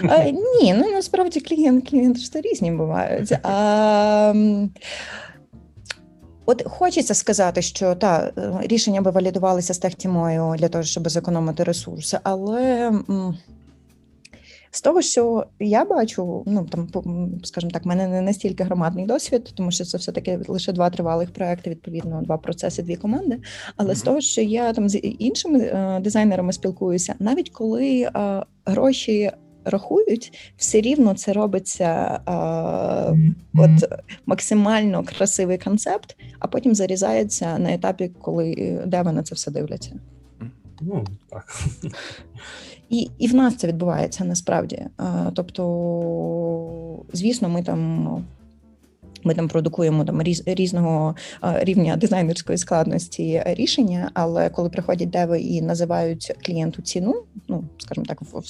А, 0.03 0.23
Ні, 0.61 0.73
ну 0.73 0.91
насправді 0.91 1.41
клієнт 1.41 1.89
клієнти 1.89 2.19
ж 2.19 2.41
різні 2.41 2.71
бувають. 2.71 3.31
А, 3.43 4.33
От 6.45 6.63
хочеться 6.65 7.13
сказати, 7.13 7.61
що 7.61 7.95
та 7.95 8.31
рішення 8.61 9.01
би 9.01 9.11
валідувалися 9.11 9.73
з 9.73 9.77
техтімою 9.77 10.55
для 10.57 10.69
того, 10.69 10.83
щоб 10.83 11.09
зекономити 11.09 11.63
ресурси, 11.63 12.19
але 12.23 12.91
з 14.71 14.81
того, 14.81 15.01
що 15.01 15.45
я 15.59 15.85
бачу, 15.85 16.43
ну 16.45 16.65
там 16.71 16.87
скажімо 17.43 17.71
так, 17.71 17.85
в 17.85 17.87
мене 17.87 18.07
не 18.07 18.21
настільки 18.21 18.63
громадний 18.63 19.05
досвід, 19.05 19.53
тому 19.55 19.71
що 19.71 19.85
це 19.85 19.97
все 19.97 20.11
таки 20.11 20.39
лише 20.47 20.71
два 20.71 20.89
тривалих 20.89 21.33
проекти, 21.33 21.69
відповідно, 21.69 22.21
два 22.21 22.37
процеси, 22.37 22.83
дві 22.83 22.95
команди. 22.95 23.39
Але 23.77 23.89
mm-hmm. 23.89 23.95
з 23.95 24.01
того, 24.01 24.21
що 24.21 24.41
я 24.41 24.73
там 24.73 24.89
з 24.89 24.97
іншими 24.97 25.59
е, 25.59 25.99
дизайнерами 26.03 26.53
спілкуюся, 26.53 27.15
навіть 27.19 27.49
коли 27.49 28.01
е, 28.01 28.43
гроші 28.65 29.31
рахують, 29.65 30.53
все 30.57 30.81
рівно 30.81 31.13
це 31.13 31.33
робиться 31.33 32.19
а, 32.25 33.13
от 33.53 33.71
максимально 34.25 35.03
красивий 35.03 35.57
концепт, 35.57 36.15
а 36.39 36.47
потім 36.47 36.75
зарізається 36.75 37.57
на 37.59 37.73
етапі, 37.73 38.11
коли 38.21 38.79
де 38.85 39.01
вони 39.01 39.23
це 39.23 39.35
все 39.35 39.51
дивляться. 39.51 39.91
Ну, 40.81 41.03
так. 41.29 41.45
і 42.89 43.09
і 43.17 43.27
в 43.27 43.35
нас 43.35 43.55
це 43.55 43.67
відбувається 43.67 44.25
насправді. 44.25 44.85
Тобто, 45.33 47.05
звісно, 47.13 47.49
ми 47.49 47.63
там. 47.63 48.25
Ми 49.23 49.33
там 49.33 49.47
продукуємо 49.47 50.05
там 50.05 50.21
різ, 50.21 50.43
різного 50.45 51.15
рівня 51.41 51.95
дизайнерської 51.95 52.57
складності 52.57 53.43
рішення, 53.45 54.11
але 54.13 54.49
коли 54.49 54.69
приходять 54.69 55.09
деви 55.09 55.41
і 55.41 55.61
називають 55.61 56.33
клієнту 56.45 56.81
ціну, 56.81 57.23
ну 57.47 57.63
скажімо 57.77 58.05
так, 58.05 58.21
в 58.21 58.47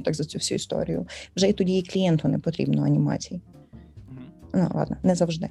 так 0.00 0.14
за 0.14 0.24
цю 0.24 0.38
всю 0.38 0.56
історію, 0.56 1.06
вже 1.36 1.48
і 1.48 1.52
тоді 1.52 1.78
і 1.78 1.82
клієнту 1.82 2.28
не 2.28 2.38
потрібно 2.38 2.84
анімації. 2.84 3.40
Ну 4.54 4.70
ладно, 4.74 4.96
не 5.02 5.14
завжди. 5.14 5.48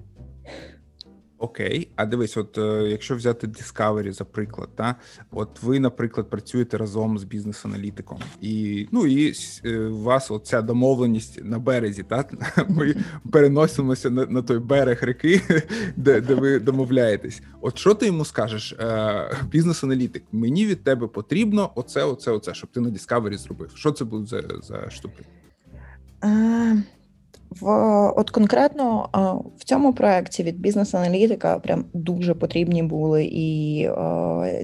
Окей, 1.41 1.87
а 1.95 2.05
дивись, 2.05 2.37
от 2.37 2.57
е, 2.57 2.89
якщо 2.89 3.15
взяти 3.15 3.47
Discovery 3.47 4.11
за 4.11 4.25
приклад, 4.25 4.69
та 4.75 4.95
от 5.31 5.63
ви, 5.63 5.79
наприклад, 5.79 6.29
працюєте 6.29 6.77
разом 6.77 7.17
з 7.17 7.23
бізнес-аналітиком, 7.23 8.19
і 8.41 8.87
ну 8.91 9.05
і 9.05 9.33
е, 9.65 9.79
у 9.79 10.01
вас 10.01 10.31
оця 10.31 10.61
домовленість 10.61 11.43
на 11.43 11.59
березі, 11.59 12.03
так 12.03 12.33
ми 12.69 12.95
переносимося 13.31 14.09
на 14.09 14.25
на 14.25 14.41
той 14.41 14.59
берег 14.59 14.99
реки, 15.01 15.41
де 15.95 16.21
де 16.21 16.35
ви 16.35 16.59
домовляєтесь. 16.59 17.41
От 17.61 17.77
що 17.77 17.93
ти 17.93 18.05
йому 18.05 18.25
скажеш, 18.25 18.73
е, 18.79 19.37
бізнес-аналітик? 19.51 20.23
Мені 20.31 20.65
від 20.65 20.83
тебе 20.83 21.07
потрібно 21.07 21.71
оце, 21.75 22.03
оце, 22.03 22.31
оце, 22.31 22.53
щоб 22.53 22.71
ти 22.71 22.79
на 22.79 22.89
Discovery 22.89 23.37
зробив. 23.37 23.71
Що 23.75 23.91
це 23.91 24.05
буде 24.05 24.25
за 24.25 24.43
за 24.61 24.89
штуки? 24.89 25.23
В 27.59 27.67
от 28.17 28.29
конкретно 28.29 29.09
в 29.57 29.63
цьому 29.63 29.93
проєкті 29.93 30.43
від 30.43 30.59
бізнес-аналітика 30.59 31.59
прям 31.59 31.85
дуже 31.93 32.33
потрібні 32.33 32.83
були 32.83 33.25
і 33.25 33.89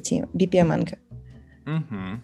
ці 0.03 0.23
BPM-енки. 0.33 0.95
Угу. 1.67 2.19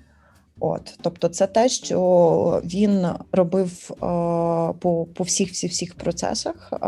От, 0.60 0.98
тобто, 1.02 1.28
це 1.28 1.48
те, 1.48 1.70
що 1.70 2.62
він 2.66 3.06
робив 3.32 3.89
е, 3.92 3.96
по 4.80 5.08
по 5.13 5.24
всіх 5.24 5.52
всіх 5.52 5.72
всіх 5.72 5.96
процесах. 5.96 6.74
Е, 6.74 6.88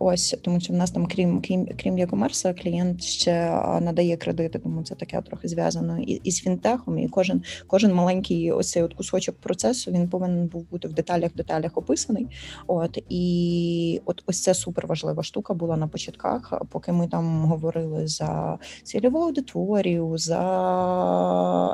ось 0.00 0.36
тому, 0.42 0.60
що 0.60 0.72
в 0.72 0.76
нас 0.76 0.90
там, 0.90 1.06
крім 1.06 1.40
крім 1.40 1.68
крім 1.82 1.98
якомерса, 1.98 2.54
клієнт 2.54 3.02
ще 3.02 3.50
надає 3.80 4.16
кредити, 4.16 4.58
тому 4.58 4.82
це 4.82 4.94
таке 4.94 5.22
трохи 5.22 5.48
зв'язано 5.48 5.98
і, 5.98 6.12
із 6.24 6.40
фінтехом. 6.40 6.98
І 6.98 7.08
кожен 7.08 7.42
кожен 7.66 7.94
маленький 7.94 8.52
ось 8.52 8.70
цей 8.70 8.82
от 8.82 8.94
кусочок 8.94 9.36
процесу 9.36 9.90
він 9.90 10.08
повинен 10.08 10.46
був 10.46 10.70
бути 10.70 10.88
в 10.88 10.92
деталях 10.92 11.34
деталях 11.34 11.72
описаний. 11.74 12.26
От 12.66 12.98
і 13.08 14.00
от 14.04 14.22
ось 14.26 14.42
це 14.42 14.54
супер 14.54 14.86
важлива 14.86 15.22
штука 15.22 15.54
була 15.54 15.76
на 15.76 15.88
початках, 15.88 16.62
поки 16.70 16.92
ми 16.92 17.08
там 17.08 17.44
говорили 17.44 18.06
за 18.06 18.58
цільову 18.82 19.18
аудиторію, 19.18 20.18
за 20.18 20.40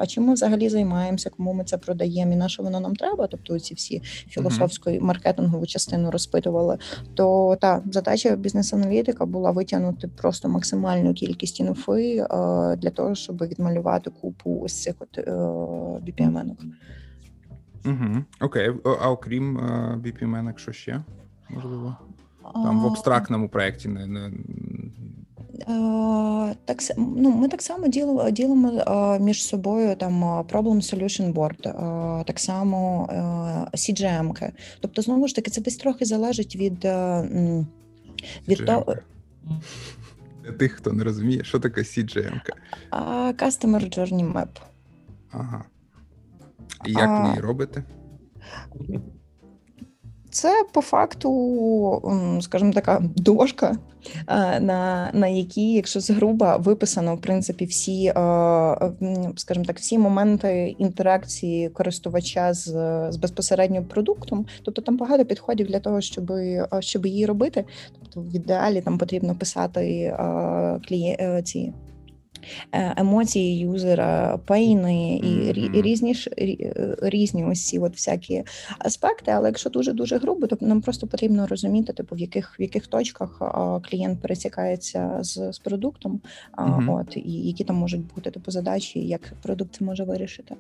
а 0.01 0.07
чим 0.07 0.25
ми 0.25 0.35
взагалі 0.35 0.69
займаємося 0.69 1.26
кому 1.31 1.53
ми 1.53 1.65
це 1.65 1.79
продаємо 1.79 2.33
і 2.33 2.37
на 2.37 2.49
що 2.49 2.63
воно 2.63 2.81
нам 2.81 2.97
треба, 2.97 3.27
тобто 3.27 3.59
ці 3.59 3.75
всі 3.75 4.01
філософську 4.29 4.91
і 4.91 5.01
маркетингову 5.01 5.67
частину 5.67 6.11
розпитували. 6.11 6.79
То 7.15 7.57
та 7.61 7.83
задача 7.93 8.37
бізнес-аналітика 8.37 9.27
була 9.27 9.51
витягнути 9.51 10.09
просто 10.09 10.49
максимальну 10.49 11.15
кількість 11.15 11.61
інфи 11.61 12.17
е, 12.17 12.27
для 12.77 12.91
того, 12.91 13.15
щоб 13.15 13.43
відмалювати 13.43 14.11
купу 14.11 14.61
ось 14.65 14.83
цих 14.83 14.95
от 14.99 15.19
е, 15.19 15.31
BPM-енок. 16.07 16.57
Угу. 17.87 18.25
Окей, 18.41 18.73
а 19.03 19.11
окрім 19.11 19.59
BPM-енок, 20.05 20.59
що 20.59 20.73
ще 20.73 21.03
можливо? 21.51 21.97
Там 22.55 22.81
в 22.81 22.87
абстрактному 22.87 23.49
проєкті 23.49 23.89
не, 23.89 24.07
не 24.07 24.33
так 26.65 26.83
ну, 26.97 27.31
ми 27.31 27.49
так 27.49 27.63
само 27.63 27.89
ділимо 27.89 28.31
ділимо 28.31 29.19
між 29.21 29.47
собою 29.47 29.97
там 29.97 30.25
Problem 30.25 30.95
Solution 30.95 31.33
Board, 31.33 31.63
так 32.25 32.39
само 32.39 33.09
cgm 33.75 34.29
-ки. 34.33 34.51
Тобто, 34.81 35.03
знову 35.03 35.29
ж 35.29 35.35
таки, 35.35 35.51
це 35.51 35.61
десь 35.61 35.77
трохи 35.77 36.05
залежить 36.05 36.57
від 36.57 36.85
від 38.49 38.67
того. 38.67 38.95
Для 40.45 40.53
тих, 40.53 40.73
хто 40.73 40.93
не 40.93 41.05
розуміє, 41.05 41.45
що 41.45 41.61
таке 41.61 41.81
cgm 41.81 42.41
Customer 43.33 43.99
Journey 43.99 44.33
Map. 44.33 44.49
Ага. 45.31 45.65
І 46.87 46.93
як 46.93 47.23
ви 47.23 47.29
її 47.29 47.41
робите? 47.41 47.85
Це 50.37 50.65
по 50.73 50.81
факту, 50.81 51.31
скажімо, 52.41 52.73
така 52.73 53.03
дошка, 53.17 53.77
на 54.61 55.11
на 55.13 55.29
якій, 55.29 55.73
якщо 55.73 56.01
згруба, 56.01 56.57
виписано 56.57 57.15
в 57.15 57.21
принципі 57.21 57.65
всі, 57.65 58.13
скажімо 59.37 59.65
так, 59.67 59.79
всі 59.79 59.99
моменти 59.99 60.77
інтеракції 60.79 61.69
користувача 61.69 62.55
з 62.55 62.67
з 63.13 63.17
безпосередньо 63.17 63.85
продуктом. 63.85 64.47
Тобто 64.63 64.83
там 64.83 64.97
багато 64.97 65.25
підходів 65.25 65.67
для 65.67 65.81
того, 65.81 66.01
щоб 66.01 66.33
щоб 66.81 67.07
її 67.07 67.27
робити. 67.27 67.65
Тобто, 68.01 68.21
в 68.21 68.37
ідеалі 68.37 68.81
там 68.81 68.99
потрібно 68.99 69.35
писати 69.35 70.17
клієнт 70.89 71.21
е, 71.21 71.43
ці 71.43 71.59
Е, 71.59 71.86
емоції 72.73 73.59
юзера, 73.59 74.39
pain-и 74.45 75.17
і 75.17 75.83
різні 75.83 76.15
е, 76.39 76.97
різні 77.03 77.45
ось 77.45 77.67
ці 77.67 77.79
от 77.79 77.93
всякі 77.93 78.45
аспекти. 78.79 79.31
Але 79.31 79.49
якщо 79.49 79.71
дуже 79.71 79.93
дуже 79.93 80.19
грубо, 80.19 80.47
то 80.47 80.57
нам 80.61 80.81
просто 80.81 81.07
потрібно 81.07 81.47
розуміти, 81.47 81.93
типу 81.93 82.17
в 82.17 82.19
яких 82.19 82.61
в 82.61 82.63
яких 82.63 82.87
точках 82.87 83.43
клієнт 83.91 84.21
пересікається 84.23 85.19
з 85.21 85.53
з 85.53 85.59
продуктом, 85.59 86.21
mm-hmm. 86.59 87.01
от 87.01 87.17
і 87.17 87.33
які 87.33 87.65
там 87.65 87.77
можуть 87.77 88.15
бути 88.15 88.31
типу 88.31 88.51
задачі, 88.51 89.01
як 89.01 89.21
продукт 89.43 89.75
це 89.75 89.85
може 89.85 90.05
вирішити. 90.05 90.55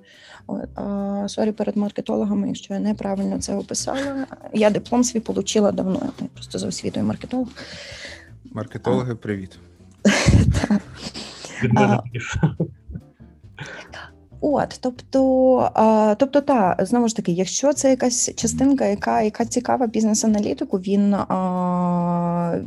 От, 0.46 0.78
а, 0.78 1.26
Sorry 1.28 1.52
перед 1.52 1.76
маркетологами, 1.76 2.46
якщо 2.46 2.74
я 2.74 2.80
неправильно 2.80 3.38
це 3.38 3.56
описала. 3.56 4.26
Я 4.52 4.70
диплом 4.70 5.04
свій 5.04 5.20
отримала 5.20 5.72
давно. 5.72 6.12
Я 6.20 6.28
просто 6.34 6.58
за 6.58 6.68
освітою 6.68 7.06
маркетолог. 7.06 7.48
Маркетологи, 8.52 9.14
привіт. 9.14 9.58
від 11.62 11.72
мене 11.72 11.98
От, 14.40 14.78
тобто, 14.80 15.70
тобто, 16.18 16.40
та 16.40 16.76
знову 16.80 17.08
ж 17.08 17.16
таки, 17.16 17.32
якщо 17.32 17.72
це 17.72 17.90
якась 17.90 18.34
частинка, 18.34 18.86
яка 18.86 19.22
яка 19.22 19.44
цікава 19.44 19.86
бізнес-аналітику, 19.86 20.78
він 20.78 21.16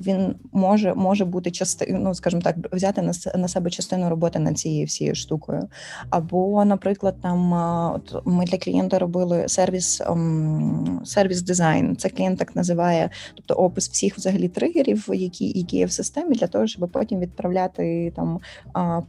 він 0.05 0.35
може 0.51 0.93
може 0.93 1.25
бути 1.25 1.51
частиною, 1.51 2.03
ну 2.03 2.15
скажімо 2.15 2.41
так, 2.41 2.55
взяти 2.71 3.01
на 3.01 3.13
на 3.35 3.47
себе 3.47 3.69
частину 3.69 4.09
роботи 4.09 4.39
над 4.39 4.59
цією 4.59 4.85
всією 4.85 5.15
штукою. 5.15 5.67
Або, 6.09 6.65
наприклад, 6.65 7.15
там 7.21 7.53
от 7.95 8.15
ми 8.25 8.45
для 8.45 8.57
клієнта 8.57 8.99
робили 8.99 9.43
сервіс 9.47 10.01
ем, 10.01 11.01
сервіс 11.05 11.41
дизайн. 11.41 11.95
Це 11.95 12.09
клієнт 12.09 12.39
так 12.39 12.55
називає, 12.55 13.09
тобто 13.35 13.53
опис 13.53 13.89
всіх 13.89 14.17
взагалі 14.17 14.47
тригерів, 14.47 15.09
які 15.13 15.59
які 15.59 15.77
є 15.77 15.85
в 15.85 15.91
системі, 15.91 16.35
для 16.35 16.47
того, 16.47 16.67
щоб 16.67 16.89
потім 16.89 17.19
відправляти 17.19 18.13
там 18.15 18.39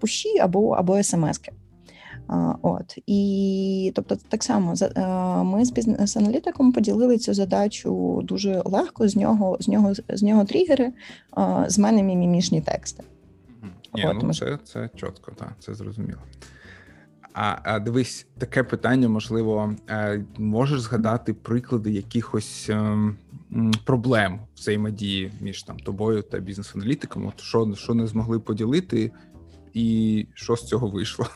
пуші 0.01 0.39
або 0.39 0.71
або 0.71 1.03
смски. 1.03 1.53
От 2.63 2.99
і 3.07 3.93
тобто, 3.95 4.17
так 4.29 4.43
само 4.43 4.75
ми 5.45 5.65
з 5.65 5.71
бізнес-аналітиком 5.71 6.73
поділили 6.73 7.19
цю 7.19 7.35
задачу 7.35 8.21
дуже 8.25 8.63
легко. 8.65 9.09
З 9.09 9.17
нього 9.17 9.57
з 9.61 9.69
нього 9.69 9.93
з 10.09 10.23
нього 10.23 10.45
тригери, 10.45 10.93
з 11.67 11.79
мене 11.79 12.03
мімімішні 12.03 12.61
тексти. 12.61 13.03
Ні, 13.95 14.07
От, 14.07 14.23
ну, 14.23 14.35
Це 14.35 14.59
це 14.65 14.91
чітко, 14.97 15.33
так, 15.37 15.53
це 15.61 15.75
зрозуміло. 15.75 16.21
А 17.35 17.57
а 17.63 17.79
дивись, 17.79 18.27
таке 18.39 18.63
питання, 18.63 19.09
можливо, 19.09 19.75
е, 19.89 20.25
можеш 20.39 20.81
згадати 20.81 21.35
приклади 21.35 21.91
якихось 21.91 22.71
ем, 22.71 23.17
проблем 23.85 24.41
взаємодії 24.57 25.33
між 25.41 25.63
там 25.63 25.79
тобою 25.79 26.23
та 26.23 26.39
бізнес-аналітиком? 26.39 27.27
От 27.27 27.41
що, 27.41 27.75
що 27.75 27.95
не 27.95 28.07
змогли 28.07 28.39
поділити, 28.39 29.13
і 29.75 30.27
що 30.35 30.57
з 30.57 30.65
цього 30.65 30.89
вийшло? 30.89 31.27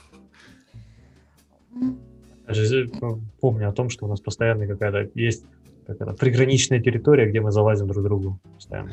Помню 3.40 3.68
о 3.68 3.72
том, 3.72 3.90
что 3.90 4.06
у 4.06 4.08
нас 4.08 4.20
постоянно 4.20 4.66
какая-то 4.66 5.10
есть 5.14 5.44
какая-то 5.87 6.16
приграничная 6.16 6.80
территория, 6.80 7.26
где 7.26 7.40
мы 7.40 7.50
залазим 7.50 7.88
друг 7.88 8.04
другу 8.04 8.38
постоянно, 8.54 8.92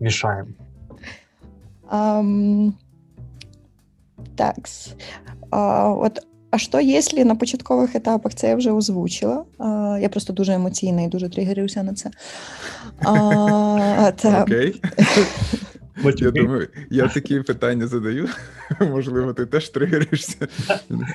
мешаем. 0.00 0.54
Um, 1.90 2.72
так. 4.36 4.56
Uh, 5.50 6.02
от 6.02 6.26
а 6.50 6.58
що, 6.58 6.80
якщо 6.80 7.24
на 7.24 7.34
початкових 7.34 7.94
етапах 7.94 8.34
це 8.34 8.48
я 8.48 8.56
вже 8.56 8.72
озвучила? 8.72 9.44
Uh, 9.58 10.00
я 10.00 10.08
просто 10.08 10.32
дуже 10.32 10.52
емоційна 10.52 11.02
і 11.02 11.08
дуже 11.08 11.28
тригерюся 11.28 11.82
на 11.82 11.94
це. 11.94 12.10
Uh, 13.02 14.42
Окей. 14.42 14.80
Я 16.16 16.30
думаю, 16.30 16.68
я 16.90 17.08
такі 17.08 17.40
питання 17.40 17.86
задаю. 17.86 18.28
Можливо, 18.80 19.32
ти 19.32 19.46
теж 19.46 19.68
тригеришся. 19.68 20.48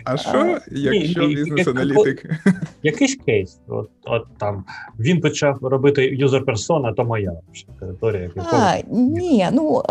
А 0.03 0.17
що, 0.17 0.59
якщо 0.71 1.27
бізнес-аналітик? 1.27 2.25
Якийсь 2.83 3.15
кейс, 3.15 3.59
от 3.67 3.89
от 4.03 4.23
там 4.37 4.63
він 4.99 5.21
почав 5.21 5.57
робити 5.61 6.05
юзер 6.05 6.45
персона, 6.45 6.93
то 6.93 7.05
моя 7.05 7.33
територія. 7.79 8.31
А, 8.35 8.77
Ні, 8.91 9.47
ну 9.51 9.83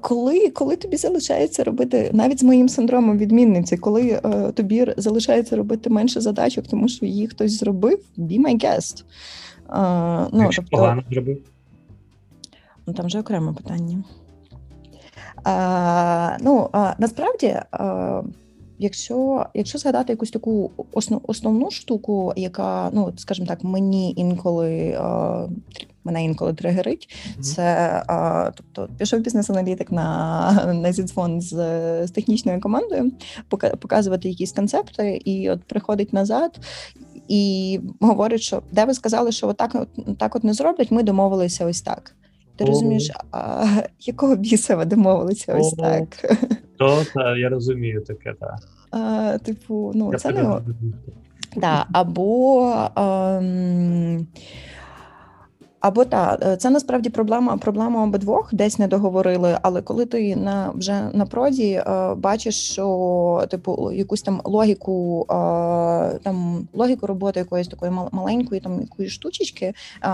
коли 0.00 0.50
коли 0.50 0.76
тобі 0.76 0.96
залишається 0.96 1.64
робити, 1.64 2.10
навіть 2.12 2.40
з 2.40 2.42
моїм 2.42 2.68
синдромом 2.68 3.18
відмінниці, 3.18 3.76
коли 3.76 4.20
тобі 4.54 4.86
залишається 4.96 5.56
робити 5.56 5.90
менше 5.90 6.20
задачок, 6.20 6.64
тому 6.70 6.88
що 6.88 7.06
їх 7.06 7.30
хтось 7.30 7.58
зробив, 7.58 7.98
be 8.18 8.40
my 8.40 8.64
guest. 8.64 9.04
Ну, 10.32 10.50
тобто, 10.56 10.70
погано 10.70 11.02
зробив. 11.10 11.38
Ну 12.86 12.94
там 12.94 13.06
вже 13.06 13.20
окреме 13.20 13.52
питання. 13.52 14.04
Ну 16.40 16.68
а, 16.72 16.94
насправді, 16.98 17.60
а, 17.70 18.22
якщо 18.78 19.46
якщо 19.54 19.78
згадати 19.78 20.12
якусь 20.12 20.30
таку 20.30 20.70
основ, 20.92 21.20
основну 21.26 21.70
штуку, 21.70 22.32
яка, 22.36 22.90
ну 22.92 23.12
скажімо 23.16 23.46
так, 23.46 23.64
мені 23.64 24.14
інколи 24.16 24.98
а, 25.00 25.46
мене 26.04 26.24
інколи 26.24 26.54
тригерить, 26.54 27.08
mm-hmm. 27.08 27.40
це 27.40 28.02
а, 28.06 28.50
тобто 28.56 28.94
пішов 28.98 29.20
бізнес-аналітик 29.20 29.92
на 29.92 30.74
на 30.82 30.92
зідзвон 30.92 31.40
з, 31.40 31.50
з 32.06 32.10
технічною 32.10 32.60
командою, 32.60 33.12
показувати 33.80 34.28
якісь 34.28 34.52
концепти, 34.52 35.16
і 35.24 35.50
от 35.50 35.64
приходить 35.64 36.12
назад. 36.12 36.60
І 37.28 37.80
говорить, 38.00 38.42
що 38.42 38.62
де 38.72 38.84
ви 38.84 38.94
сказали, 38.94 39.32
що 39.32 39.48
отак 39.48 39.70
от 39.74 40.18
так 40.18 40.36
от 40.36 40.44
не 40.44 40.54
зроблять, 40.54 40.90
ми 40.90 41.02
домовилися 41.02 41.66
ось 41.66 41.82
так. 41.82 42.14
Ти 42.56 42.64
розумієш, 42.64 43.10
а 43.32 43.66
якого 44.00 44.36
біса 44.36 44.76
ви 44.76 44.84
домовилися 44.84 45.54
ось 45.54 45.72
так? 45.72 46.38
То 46.78 47.02
та, 47.14 47.36
я 47.36 47.48
розумію 47.48 48.00
таке, 48.00 48.34
так. 48.40 48.58
А, 48.90 49.38
Типу, 49.38 49.92
ну 49.94 50.12
я 50.12 50.18
це 50.18 50.32
не 50.32 50.60
да, 51.56 51.86
або. 51.92 52.72
Ем... 52.96 54.26
Або 55.80 56.04
так, 56.04 56.60
це 56.60 56.70
насправді 56.70 57.10
проблема 57.10 57.56
проблема 57.56 58.04
обидвох, 58.04 58.54
десь 58.54 58.78
не 58.78 58.88
договорили. 58.88 59.58
Але 59.62 59.82
коли 59.82 60.06
ти 60.06 60.36
на 60.36 60.70
вже 60.74 61.10
на 61.12 61.26
проді 61.26 61.72
е, 61.72 62.14
бачиш, 62.14 62.70
що 62.72 63.44
типу 63.50 63.92
якусь 63.92 64.22
там 64.22 64.40
логіку, 64.44 65.26
е, 65.30 65.34
там 66.22 66.68
логіку 66.72 67.06
роботи 67.06 67.40
якоїсь 67.40 67.68
такої 67.68 67.92
маленької, 68.12 68.60
там 68.60 68.80
якоїсь 68.80 69.12
штучечки, 69.12 69.66
е, 69.66 70.08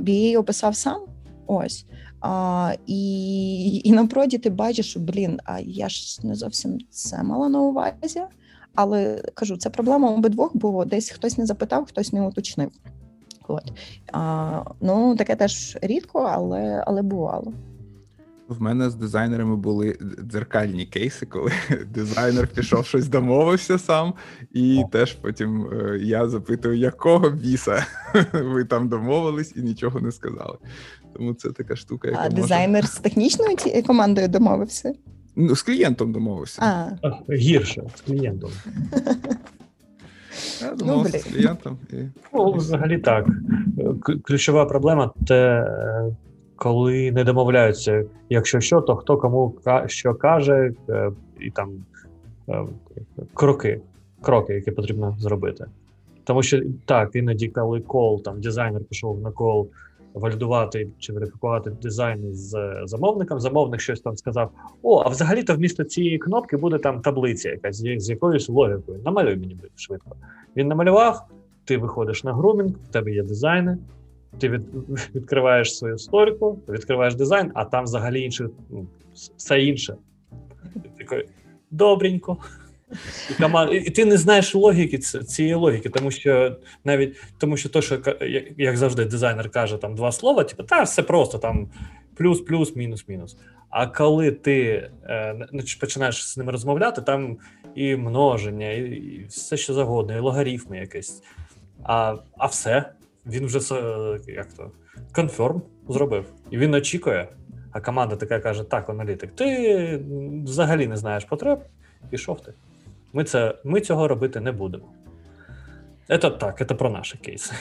BA 0.00 0.38
описав 0.38 0.76
сам. 0.76 1.00
Ось. 1.48 1.86
А, 2.20 2.72
І 2.86 3.80
і 3.84 3.92
напроді 3.92 4.38
ти 4.38 4.50
бачиш, 4.50 4.90
що 4.90 5.00
блін, 5.00 5.40
а 5.44 5.60
я 5.60 5.88
ж 5.88 6.26
не 6.26 6.34
зовсім 6.34 6.78
це 6.90 7.22
мала 7.22 7.48
на 7.48 7.60
увазі. 7.60 8.22
Але 8.74 9.22
кажу, 9.34 9.56
це 9.56 9.70
проблема 9.70 10.10
обидвох, 10.10 10.50
бо 10.54 10.84
десь 10.84 11.10
хтось 11.10 11.38
не 11.38 11.46
запитав, 11.46 11.86
хтось 11.86 12.12
не 12.12 12.22
уточнив. 12.26 12.70
От. 13.48 13.72
А, 14.12 14.62
Ну, 14.80 15.16
таке 15.16 15.36
теж 15.36 15.78
рідко, 15.82 16.18
але, 16.32 16.84
але 16.86 17.02
бувало. 17.02 17.52
В 18.48 18.62
мене 18.62 18.90
з 18.90 18.94
дизайнерами 18.94 19.56
були 19.56 19.98
дзеркальні 20.22 20.86
кейси, 20.86 21.26
коли 21.26 21.52
дизайнер 21.94 22.48
пішов 22.48 22.86
щось 22.86 23.08
домовився 23.08 23.78
сам, 23.78 24.14
і 24.52 24.82
О. 24.84 24.88
теж 24.88 25.12
потім 25.12 25.66
е, 25.72 25.98
я 26.02 26.28
запитую, 26.28 26.78
якого 26.78 27.30
біса 27.30 27.86
ви 28.32 28.64
там 28.64 28.88
домовились 28.88 29.52
і 29.56 29.62
нічого 29.62 30.00
не 30.00 30.12
сказали. 30.12 30.58
Тому 31.12 31.34
це 31.34 31.50
така 31.50 31.76
штука, 31.76 32.08
яка 32.08 32.20
А 32.20 32.24
може... 32.24 32.36
дизайнер 32.36 32.86
з 32.86 32.98
технічною 32.98 33.56
командою 33.86 34.28
домовився? 34.28 34.92
Ну, 35.36 35.56
з 35.56 35.62
клієнтом 35.62 36.12
домовився. 36.12 36.62
А. 36.62 37.32
Гірше 37.32 37.82
з 37.96 38.00
клієнтом. 38.00 38.50
Я 40.60 40.74
домовився 40.74 41.16
ну, 41.16 41.30
з 41.30 41.34
клієнтом. 41.34 41.78
І... 41.92 41.96
Ну, 42.34 42.52
взагалі 42.52 42.98
так. 42.98 43.26
Ключова 44.24 44.64
проблема 44.64 45.10
те, 45.26 45.66
коли 46.56 47.12
не 47.12 47.24
домовляються. 47.24 48.04
Якщо 48.28 48.60
що, 48.60 48.80
то 48.80 48.96
хто 48.96 49.16
кому 49.16 49.54
що 49.86 50.14
каже, 50.14 50.72
е, 50.88 51.10
і 51.40 51.50
там 51.50 51.70
е, 52.48 52.64
кроки, 53.34 53.80
кроки, 54.20 54.52
які 54.54 54.70
потрібно 54.70 55.16
зробити. 55.18 55.64
Тому 56.24 56.42
що 56.42 56.60
так, 56.84 57.10
іноді, 57.14 57.48
коли 57.48 57.80
кол, 57.80 58.22
там 58.22 58.40
дизайнер 58.40 58.84
пішов 58.84 59.20
на 59.20 59.30
кол 59.30 59.70
валідувати 60.18 60.88
чи 60.98 61.12
верифікувати 61.12 61.70
дизайн 61.70 62.34
з 62.34 62.80
замовником. 62.84 63.40
Замовник 63.40 63.80
щось 63.80 64.00
там 64.00 64.16
сказав: 64.16 64.50
О, 64.82 65.02
а 65.06 65.08
взагалі-то 65.08 65.54
вмісто 65.54 65.84
цієї 65.84 66.18
кнопки 66.18 66.56
буде 66.56 66.78
там 66.78 67.00
таблиця, 67.00 67.50
якась 67.50 67.76
з 67.76 68.10
якоюсь 68.10 68.48
логікою. 68.48 69.00
Намалюй 69.04 69.36
мені 69.36 69.56
швидко. 69.76 70.16
Він 70.56 70.68
намалював, 70.68 71.26
ти 71.64 71.76
виходиш 71.76 72.24
на 72.24 72.34
грумінг, 72.34 72.70
в 72.88 72.92
тебе 72.92 73.12
є 73.12 73.22
дизайни. 73.22 73.78
Ти 74.38 74.48
від, 74.48 74.62
відкриваєш 75.14 75.76
свою 75.76 75.98
сторіку, 75.98 76.58
відкриваєш 76.68 77.14
дизайн, 77.14 77.50
а 77.54 77.64
там 77.64 77.84
взагалі 77.84 78.22
інше, 78.22 78.48
ну, 78.70 78.86
все 79.36 79.62
інше. 79.62 79.96
Такий, 80.98 81.28
добренько. 81.70 82.36
І 83.72 83.90
ти 83.90 84.04
не 84.04 84.16
знаєш 84.16 84.54
логіки 84.54 84.98
цієї 84.98 85.54
логіки, 85.54 85.88
тому 85.88 86.10
що 86.10 86.56
навіть 86.84 87.16
тому, 87.38 87.56
що 87.56 87.68
то, 87.68 87.82
що 87.82 87.98
як 88.56 88.76
завжди, 88.76 89.04
дизайнер 89.04 89.50
каже 89.50 89.76
там 89.76 89.94
два 89.94 90.12
слова, 90.12 90.44
типу, 90.44 90.62
та 90.62 90.82
все 90.82 91.02
просто 91.02 91.38
там 91.38 91.70
плюс, 92.16 92.40
плюс, 92.40 92.76
мінус, 92.76 93.08
мінус. 93.08 93.36
А 93.70 93.86
коли 93.86 94.30
ти 94.30 94.90
е, 95.04 95.48
починаєш 95.80 96.28
з 96.28 96.36
ними 96.36 96.52
розмовляти, 96.52 97.02
там 97.02 97.38
і 97.74 97.96
множення, 97.96 98.70
і, 98.70 98.82
і 98.82 99.26
все 99.28 99.56
що 99.56 99.74
завгодно, 99.74 100.16
і 100.16 100.20
логарифми 100.20 100.78
якесь. 100.78 101.22
А 101.84 102.16
а 102.38 102.46
все, 102.46 102.92
він 103.26 103.46
вже 103.46 103.58
як 104.26 104.52
то 104.52 104.70
конферм 105.12 105.62
зробив. 105.88 106.24
І 106.50 106.58
він 106.58 106.74
очікує. 106.74 107.28
А 107.72 107.80
команда 107.80 108.16
така 108.16 108.40
каже: 108.40 108.64
так, 108.64 108.88
аналітик, 108.88 109.36
ти 109.36 110.00
взагалі 110.44 110.86
не 110.86 110.96
знаєш 110.96 111.24
потреб, 111.24 111.64
пішов 112.10 112.40
ти. 112.40 112.52
Ми 113.12 113.24
це, 113.24 113.54
ми 113.64 113.80
цього 113.80 114.08
робити 114.08 114.40
не 114.40 114.52
будемо. 114.52 114.84
Це 116.08 116.18
так, 116.18 116.68
це 116.68 116.74
про 116.74 116.90
наші 116.90 117.18
кейси. 117.18 117.52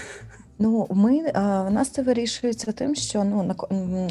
Ну, 0.60 0.88
ми 0.89 1.21
в 1.31 1.69
нас 1.71 1.89
це 1.89 2.01
вирішується 2.01 2.71
тим, 2.71 2.95
що 2.95 3.23
ну 3.23 3.43
на 3.43 3.55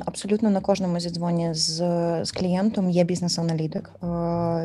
абсолютно 0.05 0.51
на 0.51 0.61
кожному 0.61 1.01
зідзвоні 1.01 1.55
з 1.55 1.77
з 2.25 2.33
клієнтом 2.33 2.90
є 2.90 3.05
бізнес-аналітик. 3.05 3.90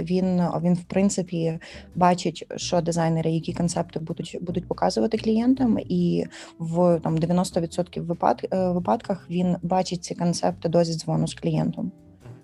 Він 0.02 0.42
він 0.62 0.74
в 0.74 0.84
принципі 0.84 1.60
бачить, 1.96 2.46
що 2.56 2.82
дизайнери, 2.82 3.32
які 3.32 3.54
концепти 3.54 4.00
будуть 4.00 4.38
будуть 4.42 4.68
показувати 4.68 5.18
клієнтам, 5.18 5.80
і 5.80 6.26
в 6.60 7.00
там 7.04 7.18
90% 7.18 8.02
випад, 8.02 8.48
е, 8.54 8.70
випадках 8.70 9.28
він 9.30 9.56
бачить 9.62 10.04
ці 10.04 10.16
концепти 10.16 10.70
до 10.70 10.84
зідзвону 10.84 11.28
з 11.28 11.34
клієнтом. 11.34 11.92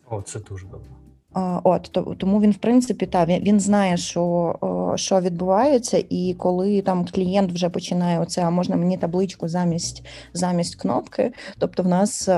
О, 0.09 0.21
це 0.21 0.39
дуже 0.39 0.65
добре. 0.65 0.96
От 1.63 1.97
тому 2.17 2.41
він, 2.41 2.51
в 2.51 2.57
принципі, 2.57 3.05
та 3.05 3.25
він, 3.25 3.43
він 3.43 3.59
знає, 3.59 3.97
що 3.97 4.55
що 4.95 5.21
відбувається, 5.21 6.03
і 6.09 6.35
коли 6.37 6.81
там 6.81 7.05
клієнт 7.05 7.51
вже 7.51 7.69
починає 7.69 8.19
оце, 8.19 8.41
а 8.41 8.49
можна 8.49 8.75
мені 8.75 8.97
табличку 8.97 9.47
замість 9.47 10.05
замість 10.33 10.75
кнопки. 10.75 11.31
Тобто, 11.57 11.83
в 11.83 11.87
нас 11.87 12.29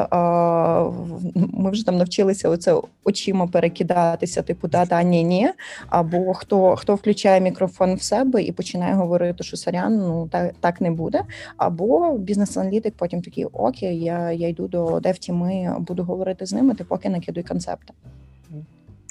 ми 1.36 1.72
вже 1.72 1.86
там 1.86 1.98
навчилися 1.98 2.50
оце 2.50 2.82
очима 3.04 3.48
перекидатися, 3.48 4.42
типу 4.42 4.68
да, 4.68 4.86
да, 4.86 5.04
ні, 5.04 5.24
ні. 5.24 5.50
Або 5.90 6.34
хто 6.34 6.76
хто 6.76 6.96
включає 6.96 7.42
мікрофон 7.42 7.96
в 7.96 8.02
себе 8.02 8.44
і 8.44 8.52
починає 8.52 8.94
говорити, 8.94 9.44
що 9.44 9.58
сорян, 9.58 9.98
ну 9.98 10.28
так 10.32 10.54
так 10.60 10.82
не 10.82 10.92
буде. 10.92 11.22
Або 11.58 12.18
бізнес-аналітик 12.18 12.94
потім 12.98 13.22
такий 13.22 13.46
окей, 13.46 14.00
я 14.00 14.32
я 14.32 14.48
йду 14.48 14.68
до 14.68 15.00
девтіми, 15.00 15.76
буду 15.80 16.04
говорити 16.04 16.46
з 16.46 16.54
ними, 16.54 16.74
ти 16.74 16.84
поки 16.84 17.10
накидуй 17.10 17.44
концепти. 17.44 17.94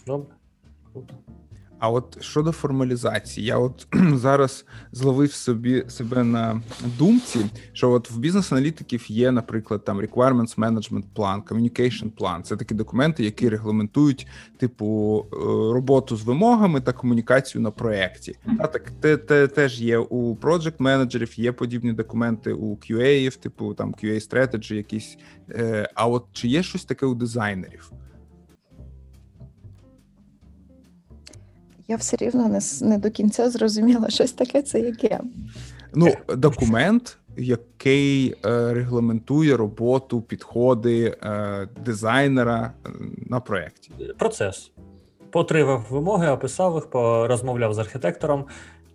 Добре. 0.08 0.36
А 1.78 1.90
от 1.90 2.22
щодо 2.22 2.52
формалізації, 2.52 3.46
я 3.46 3.58
от 3.58 3.86
зараз 4.14 4.64
зловив 4.92 5.32
собі 5.32 5.84
себе 5.88 6.24
на 6.24 6.62
думці, 6.98 7.46
що 7.72 7.90
от 7.90 8.10
в 8.10 8.18
бізнес-аналітиків 8.18 9.10
є, 9.10 9.32
наприклад, 9.32 9.84
там 9.84 10.00
requirements 10.00 10.56
management 10.58 11.04
plan, 11.16 11.42
communication 11.42 12.10
plan. 12.12 12.42
Це 12.42 12.56
такі 12.56 12.74
документи, 12.74 13.24
які 13.24 13.48
регламентують 13.48 14.26
типу 14.56 15.26
е, 15.32 15.36
роботу 15.74 16.16
з 16.16 16.22
вимогами 16.22 16.80
та 16.80 16.92
комунікацію 16.92 17.62
на 17.62 17.70
проєкті. 17.70 18.38
А 18.58 18.66
так 18.66 18.90
те, 18.90 19.16
те 19.16 19.46
теж 19.46 19.80
є 19.80 19.98
у 19.98 20.36
project 20.36 20.74
менеджерів, 20.78 21.40
є 21.40 21.52
подібні 21.52 21.92
документи 21.92 22.52
у 22.52 22.76
QA, 22.76 23.38
типу 23.38 23.74
там 23.74 23.94
QA 24.02 24.28
strategy 24.28 24.74
якісь. 24.74 25.18
Е, 25.50 25.90
а 25.94 26.06
от 26.06 26.24
чи 26.32 26.48
є 26.48 26.62
щось 26.62 26.84
таке 26.84 27.06
у 27.06 27.14
дизайнерів? 27.14 27.92
Я 31.88 31.96
все 31.96 32.16
рівно 32.16 32.48
не 32.48 32.60
не 32.82 32.98
до 32.98 33.10
кінця 33.10 33.50
зрозуміла, 33.50 34.10
щось 34.10 34.32
таке 34.32 34.62
це 34.62 34.80
яке. 34.80 35.20
Ну, 35.94 36.14
документ, 36.36 37.18
який 37.36 38.34
е, 38.46 38.74
регламентує 38.74 39.56
роботу, 39.56 40.20
підходи 40.22 41.16
е, 41.22 41.68
дизайнера 41.84 42.72
на 43.26 43.40
проєкті? 43.40 43.90
Процес. 44.18 44.72
Потривав 45.30 45.86
вимоги, 45.90 46.28
описав 46.28 46.74
їх, 46.74 46.88
розмовляв 47.28 47.74
з 47.74 47.78
архітектором, 47.78 48.44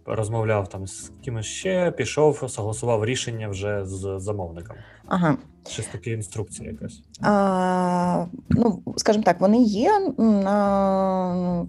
розмовляв 0.06 0.70
там 0.70 0.88
з 0.88 1.12
кимось 1.26 1.46
ще, 1.46 1.92
пішов, 1.92 2.52
согласував 2.52 3.06
рішення 3.06 3.48
вже 3.48 3.86
з 3.86 4.20
замовником. 4.20 4.76
Ага. 5.08 5.38
Щось 5.68 5.86
таке 5.86 6.12
інструкція 6.12 6.72
якась. 6.72 7.02
А, 7.22 8.26
Ну, 8.50 8.82
скажімо 8.98 9.24
так, 9.24 9.42
вони 9.42 9.64
є 9.64 10.00
на 10.18 11.66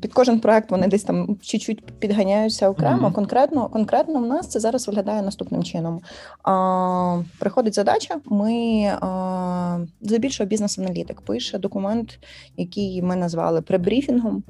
під 0.00 0.12
кожен 0.12 0.40
проект 0.40 0.70
вони 0.70 0.86
десь 0.86 1.02
там 1.02 1.36
чуть-чуть 1.42 1.84
підганяються 1.98 2.68
окремо. 2.68 3.08
Mm-hmm. 3.08 3.12
Конкретно 3.12 3.68
конкретно 3.68 4.20
в 4.20 4.26
нас 4.26 4.48
це 4.48 4.60
зараз 4.60 4.86
виглядає 4.86 5.22
наступним 5.22 5.62
чином. 5.62 6.00
А, 6.42 7.22
Приходить 7.38 7.74
задача, 7.74 8.20
ми 8.24 8.84
а, 9.00 9.78
здебільшого 10.00 10.48
бізнес-аналітик 10.48 11.20
пише 11.20 11.58
документ, 11.58 12.18
який 12.56 13.02
ми 13.02 13.16
назвали 13.16 13.62
пребріфінгом. 13.62 14.42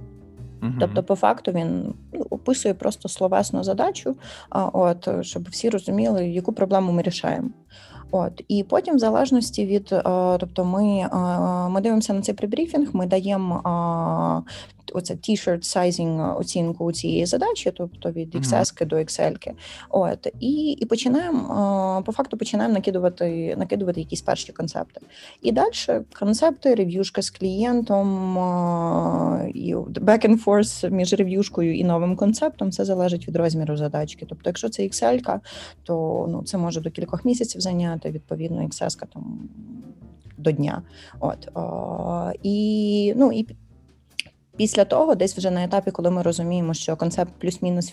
Uh-huh. 0.63 0.77
Тобто, 0.81 1.03
по 1.03 1.15
факту, 1.15 1.53
він 1.53 1.95
ну, 2.13 2.27
описує 2.31 2.75
просто 2.75 3.09
словесну 3.09 3.65
задачу, 3.65 4.17
а, 4.51 4.65
от 4.65 5.09
щоб 5.23 5.49
всі 5.51 5.71
розуміли, 5.71 6.29
яку 6.29 6.53
проблему 6.53 6.93
ми 6.93 7.03
рішаємо. 7.03 7.51
От 8.11 8.43
і 8.49 8.65
потім, 8.65 8.97
в 8.97 8.99
залежності 8.99 9.67
від, 9.67 9.93
е, 9.93 10.03
тобто, 10.39 10.65
ми 10.65 10.85
е, 10.85 11.09
ми 11.69 11.81
дивимося 11.81 12.13
на 12.13 12.23
цей 12.23 12.35
прибріфінг, 12.35 12.89
ми 12.93 13.07
даємо 13.07 14.43
оце 14.95 15.15
t-shirt 15.15 15.63
sizing 15.77 16.39
оцінку 16.39 16.93
цієї 16.93 17.27
задачі, 17.27 17.73
тобто 17.77 18.11
від 18.11 18.35
XS 18.35 18.87
до 18.87 18.97
Excel. 18.97 19.53
От 19.91 20.27
і 20.41 20.71
і 20.71 20.87
починаємо 20.87 22.03
по 22.07 22.13
факту 22.13 22.37
починаємо 22.37 22.75
накидувати 22.75 23.57
накидувати 23.59 24.01
якісь 24.01 24.23
перші 24.23 24.53
концепти. 24.53 25.01
І 25.43 25.53
далі 25.53 25.71
концепти, 26.19 26.75
рев'юшка 26.75 27.23
з 27.23 27.31
клієнтом 27.31 28.37
і 29.55 29.75
back 29.75 30.29
and 30.29 30.45
forth 30.45 30.91
між 30.91 31.13
рев'юшкою 31.13 31.77
і 31.77 31.85
новим 31.85 32.17
концептом. 32.17 32.69
Все 32.69 32.85
залежить 32.85 33.29
від 33.29 33.37
розміру 33.37 33.77
задачки. 33.77 34.27
Тобто, 34.29 34.51
якщо 34.51 34.69
це 34.69 34.83
Excel, 34.83 35.41
то 35.83 36.27
ну 36.29 36.43
це 36.43 36.59
може 36.59 36.81
до 36.81 36.91
кількох 36.91 37.25
місяців 37.25 37.61
зайняти. 37.61 38.11
Відповідно, 38.11 38.63
XS 38.63 39.07
там 39.13 39.49
до 40.39 40.53
дня. 40.53 40.83
От 41.21 41.49
о, 41.55 42.33
і 42.43 43.15
ну 43.17 43.33
і 43.33 43.47
Після 44.61 44.85
того, 44.85 45.15
десь 45.15 45.39
вже 45.39 45.51
на 45.51 45.65
етапі, 45.65 45.91
коли 45.91 46.11
ми 46.11 46.23
розуміємо, 46.23 46.75
що 46.75 46.97
концепт 46.97 47.33
плюс-мінус 47.39 47.93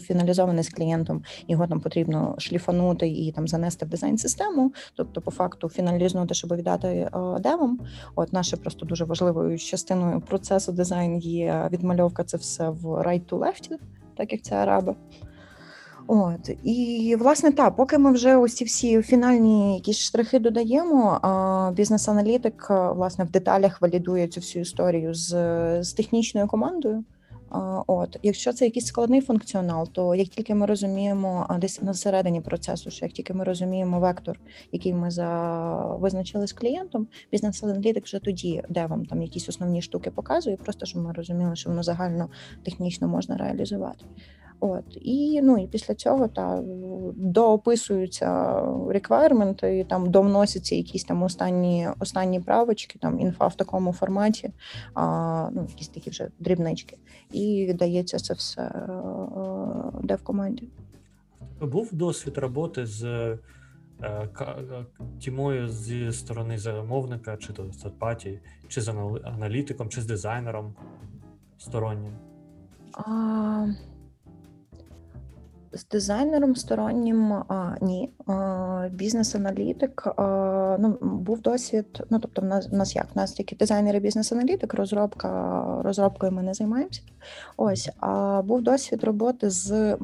фіналізований 0.00 0.64
з 0.64 0.68
клієнтом, 0.68 1.22
його 1.48 1.66
там 1.66 1.80
потрібно 1.80 2.34
шліфанути 2.38 3.08
і 3.08 3.32
там 3.32 3.48
занести 3.48 3.86
в 3.86 3.88
дизайн-систему, 3.88 4.72
тобто, 4.96 5.20
по 5.20 5.30
факту, 5.30 5.68
фіналізнути, 5.68 6.34
щоб 6.34 6.54
віддати 6.54 7.10
девам. 7.40 7.80
От 8.14 8.32
наше 8.32 8.56
просто 8.56 8.86
дуже 8.86 9.04
важливою 9.04 9.58
частиною 9.58 10.20
процесу 10.20 10.72
дизайн 10.72 11.18
є 11.18 11.68
відмальовка 11.72 12.24
це 12.24 12.36
все 12.36 12.68
в 12.68 12.84
right 12.84 13.24
to 13.28 13.38
left, 13.38 13.70
так 14.16 14.32
як 14.32 14.42
це 14.42 14.54
араби. 14.54 14.94
От 16.10 16.50
і 16.64 17.16
власне 17.18 17.52
так, 17.52 17.76
поки 17.76 17.98
ми 17.98 18.12
вже 18.12 18.48
ці 18.48 18.64
всі 18.64 19.02
фінальні 19.02 19.74
якісь 19.74 19.98
штрихи 19.98 20.38
додаємо. 20.38 21.20
Бізнес-аналітик 21.76 22.66
власне 22.70 23.24
в 23.24 23.30
деталях 23.30 23.82
валідує 23.82 24.28
цю 24.28 24.40
всю 24.40 24.62
історію 24.62 25.14
з, 25.14 25.28
з 25.82 25.92
технічною 25.92 26.46
командою. 26.46 27.04
От, 27.86 28.18
якщо 28.22 28.52
це 28.52 28.64
якийсь 28.64 28.86
складний 28.86 29.20
функціонал, 29.20 29.88
то 29.92 30.14
як 30.14 30.28
тільки 30.28 30.54
ми 30.54 30.66
розуміємо 30.66 31.56
десь 31.60 31.82
на 31.82 31.94
середині 31.94 32.40
процесу, 32.40 32.90
що 32.90 33.06
як 33.06 33.12
тільки 33.12 33.34
ми 33.34 33.44
розуміємо 33.44 34.00
вектор, 34.00 34.40
який 34.72 34.94
ми 34.94 35.10
за 35.10 35.28
визначили 36.00 36.46
з 36.46 36.52
клієнтом, 36.52 37.06
бізнес-аналітик 37.32 38.04
вже 38.04 38.18
тоді, 38.18 38.62
де 38.68 38.86
вам 38.86 39.06
там 39.06 39.22
якісь 39.22 39.48
основні 39.48 39.82
штуки 39.82 40.10
показує, 40.10 40.56
просто 40.56 40.86
щоб 40.86 41.02
ми 41.02 41.12
розуміли, 41.12 41.56
що 41.56 41.70
воно 41.70 41.82
загально 41.82 42.28
технічно 42.64 43.08
можна 43.08 43.36
реалізувати. 43.36 44.04
От 44.60 44.84
і 45.00 45.40
ну 45.42 45.58
і 45.58 45.66
після 45.66 45.94
цього 45.94 46.28
та 46.28 46.62
доописуються 47.16 48.62
реквайрменти, 48.88 49.78
і 49.78 49.84
там 49.84 50.10
довносяться 50.10 50.74
якісь 50.74 51.04
там 51.04 51.22
останні 51.22 51.88
останні 52.00 52.40
правочки, 52.40 52.98
там 52.98 53.20
інфа 53.20 53.46
в 53.46 53.54
такому 53.54 53.92
форматі, 53.92 54.50
а, 54.94 55.48
ну 55.52 55.66
якісь 55.68 55.88
такі 55.88 56.10
вже 56.10 56.28
дрібнички, 56.38 56.98
і 57.38 57.66
віддається 57.66 58.18
це 58.18 58.34
все 58.34 58.62
е, 58.62 58.88
де 60.02 60.14
в 60.14 60.22
команді. 60.22 60.68
Був 61.60 61.94
досвід 61.94 62.38
роботи 62.38 62.86
з 62.86 63.04
е, 63.04 63.38
тімою 65.20 65.68
зі 65.68 66.12
сторони 66.12 66.58
замовника, 66.58 67.36
чи 67.36 67.52
то 67.52 67.72
з 67.72 67.90
паті, 67.98 68.40
чи 68.68 68.80
з 68.80 68.88
аналітиком, 69.24 69.88
чи 69.88 70.00
з 70.00 70.06
дизайнером 70.06 70.74
стороннім? 71.58 72.12
А... 72.92 73.66
З 75.72 75.88
дизайнером 75.88 76.56
стороннім 76.56 77.32
а, 77.32 77.76
ні. 77.80 78.10
Бізнес-аналітик 78.90 80.06
а, 80.16 80.76
ну, 80.80 80.98
був 81.00 81.40
досвід. 81.40 82.02
Ну 82.10 82.18
тобто, 82.18 82.42
в 82.42 82.44
нас 82.44 82.68
в 82.68 82.74
нас 82.74 82.96
як 82.96 83.06
в 83.14 83.18
нас 83.18 83.32
тільки 83.32 83.56
дизайнер 83.56 83.96
і 83.96 84.00
бізнес-аналітик, 84.00 84.74
розробка 84.74 85.28
розробкою 85.84 86.32
ми 86.32 86.42
не 86.42 86.54
займаємося. 86.54 87.02
Ось 87.56 87.90
а 88.00 88.42
був 88.42 88.62
досвід 88.62 89.04
роботи 89.04 89.50
з 89.50 89.96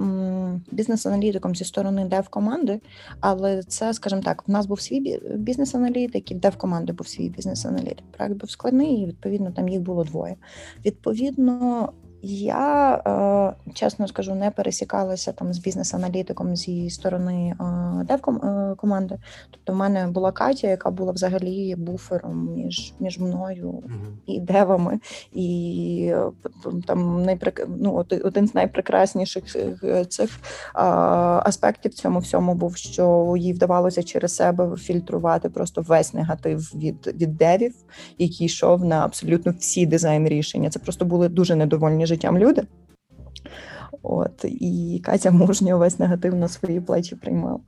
бізнес-аналітиком 0.70 1.54
зі 1.54 1.64
сторони 1.64 2.04
дев-команди, 2.04 2.80
але 3.20 3.62
це, 3.62 3.94
скажімо 3.94 4.22
так, 4.22 4.48
в 4.48 4.50
нас 4.50 4.66
був 4.66 4.80
свій 4.80 5.20
бізнес-аналітик, 5.36 6.30
і 6.30 6.34
дев-команди 6.34 6.92
був 6.92 7.08
свій 7.08 7.28
бізнес-аналітик. 7.28 8.04
Проект 8.16 8.34
був 8.34 8.50
складний, 8.50 9.02
і 9.02 9.06
відповідно 9.06 9.50
там 9.50 9.68
їх 9.68 9.80
було 9.80 10.04
двоє. 10.04 10.36
Відповідно, 10.84 11.92
я 12.26 12.94
е, 13.06 13.72
чесно 13.74 14.08
скажу, 14.08 14.34
не 14.34 14.50
пересікалася 14.50 15.32
там 15.32 15.52
з 15.54 15.58
бізнес-аналітиком 15.58 16.56
зі 16.56 16.90
сторони 16.90 17.56
е, 17.60 18.04
девком 18.04 18.36
е, 18.36 18.74
команди. 18.76 19.18
Тобто, 19.50 19.72
в 19.72 19.76
мене 19.76 20.06
була 20.06 20.32
Катя, 20.32 20.68
яка 20.68 20.90
була 20.90 21.12
взагалі 21.12 21.74
буфером 21.76 22.54
між 22.54 22.92
між 23.00 23.18
мною 23.18 23.70
mm-hmm. 23.70 24.14
і 24.26 24.40
девами, 24.40 25.00
і 25.32 26.14
там 26.86 27.22
найпрек... 27.22 27.68
ну, 27.78 28.04
один 28.24 28.48
з 28.48 28.54
найпрекрасніших 28.54 29.44
цих 30.08 30.30
аспектів 30.74 31.92
в 31.92 31.94
цьому 31.94 32.18
всьому 32.18 32.54
був, 32.54 32.76
що 32.76 33.34
їй 33.38 33.52
вдавалося 33.52 34.02
через 34.02 34.36
себе 34.36 34.76
фільтрувати 34.76 35.48
просто 35.48 35.82
весь 35.82 36.14
негатив 36.14 36.60
від 36.74 37.14
від 37.20 37.36
девів, 37.36 37.74
який 38.18 38.46
йшов 38.46 38.84
на 38.84 39.04
абсолютно 39.04 39.54
всі 39.58 39.86
дизайн 39.86 40.28
рішення. 40.28 40.70
Це 40.70 40.78
просто 40.78 41.04
були 41.04 41.28
дуже 41.28 41.56
недовольні 41.56 42.06
життям 42.14 42.38
люди. 42.38 42.62
От 44.02 44.44
і 44.44 45.02
Катя 45.04 45.30
мужньо 45.30 45.78
весь 45.78 45.98
негатив 45.98 46.34
на 46.34 46.48
свої 46.48 46.80
плечі 46.80 47.16
приймала. 47.16 47.58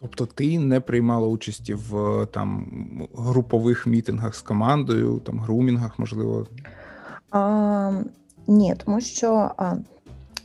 Тобто 0.00 0.26
ти 0.26 0.58
не 0.58 0.80
приймала 0.80 1.28
участі 1.28 1.74
в 1.74 2.26
там 2.26 2.66
групових 3.14 3.86
мітингах 3.86 4.34
з 4.34 4.42
командою, 4.42 5.20
там 5.26 5.38
грумінгах, 5.38 5.98
можливо? 5.98 6.46
А, 7.30 8.02
Ні, 8.46 8.74
тому 8.84 9.00
що, 9.00 9.50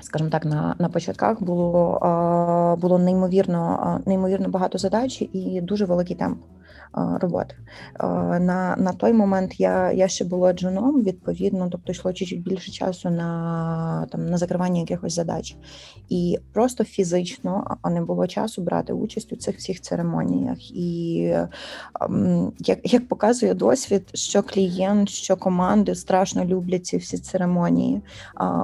скажімо 0.02 0.30
так, 0.30 0.46
на 0.46 0.76
на 0.80 0.89
початках 0.89 1.43
було 1.43 2.78
було 2.82 3.00
неймовірно 3.00 4.02
неймовірно 4.06 4.50
багато 4.50 4.78
задач 4.78 5.22
і 5.34 5.62
дуже 5.62 5.86
великий 5.86 6.16
темп 6.16 6.38
роботи. 6.96 7.56
На 8.00 8.76
на 8.78 8.93
той 8.98 9.14
момент 9.14 9.60
я 9.60 9.91
я 9.91 10.08
ще 10.08 10.26
була 10.26 10.54
джуном, 10.54 11.04
відповідно, 11.04 11.70
тобто 11.72 11.91
йшло 11.91 12.14
чуть 12.14 12.43
більше 12.43 12.72
часу 12.72 13.10
на 13.10 14.08
там 14.12 14.30
на 14.30 14.38
закривання 14.38 14.80
якихось 14.80 15.14
задач. 15.14 15.56
І 16.10 16.39
просто 16.54 16.84
фізично 16.84 17.78
не 17.91 18.02
було 18.02 18.28
часу 18.28 18.62
брати 18.62 18.93
участь 18.93 19.34
у 19.34 19.36
цих 19.36 19.58
всіх 19.58 19.82
церемоніях. 19.82 20.72
І 20.72 21.16
як 22.60 22.93
як 22.93 23.08
показує 23.08 23.54
досвід, 23.54 24.10
що 24.14 24.43
клієнт, 24.43 25.10
що 25.10 25.38
команди 25.38 25.96
страшно 25.96 26.46
люблять 26.46 26.86
ці 26.86 26.98
всі 26.98 27.18
церемонії. 27.18 28.02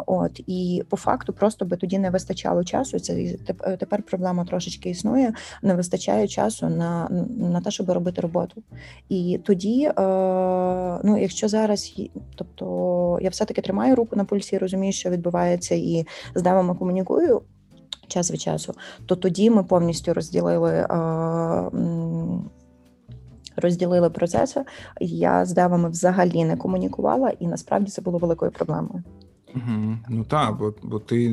От 0.05 0.41
І 0.47 0.83
по 0.89 0.97
факту 0.97 1.33
просто 1.33 1.65
би 1.65 1.77
тоді 1.77 1.99
не 1.99 2.09
вистачало 2.09 2.63
часу. 2.63 2.99
Це 2.99 3.35
тепер 3.79 4.03
проблема 4.03 4.45
трошечки 4.45 4.89
існує. 4.89 5.33
Не 5.61 5.73
вистачає 5.73 6.27
часу 6.27 6.69
на, 6.69 7.07
на 7.37 7.61
те, 7.61 7.71
щоб 7.71 7.89
робити 7.89 8.20
роботу. 8.21 8.63
І 9.09 9.39
тоді, 9.43 9.83
е, 9.83 9.93
ну 11.03 11.17
якщо 11.21 11.47
зараз 11.47 11.95
тобто 12.35 13.19
я 13.21 13.29
все-таки 13.29 13.61
тримаю 13.61 13.95
руку 13.95 14.15
на 14.15 14.25
пульсі, 14.25 14.57
розумію, 14.57 14.93
що 14.93 15.09
відбувається, 15.09 15.75
і 15.75 16.05
з 16.35 16.41
дамами 16.41 16.75
комунікую 16.75 17.41
час 18.07 18.31
від 18.31 18.41
часу, 18.41 18.73
то 19.05 19.15
тоді 19.15 19.49
ми 19.49 19.63
повністю 19.63 20.13
розділили. 20.13 20.71
Е, 20.71 21.71
розділили 23.55 24.09
процеси, 24.09 24.63
я 24.99 25.45
з 25.45 25.53
девами 25.53 25.89
взагалі 25.89 26.45
не 26.45 26.57
комунікувала, 26.57 27.29
і 27.29 27.47
насправді 27.47 27.91
це 27.91 28.01
було 28.01 28.17
великою 28.17 28.51
проблемою. 28.51 29.03
Угу. 29.55 29.97
Ну 30.09 30.23
так, 30.23 30.57
бо 30.57 30.73
бо 30.83 30.99
ти 30.99 31.29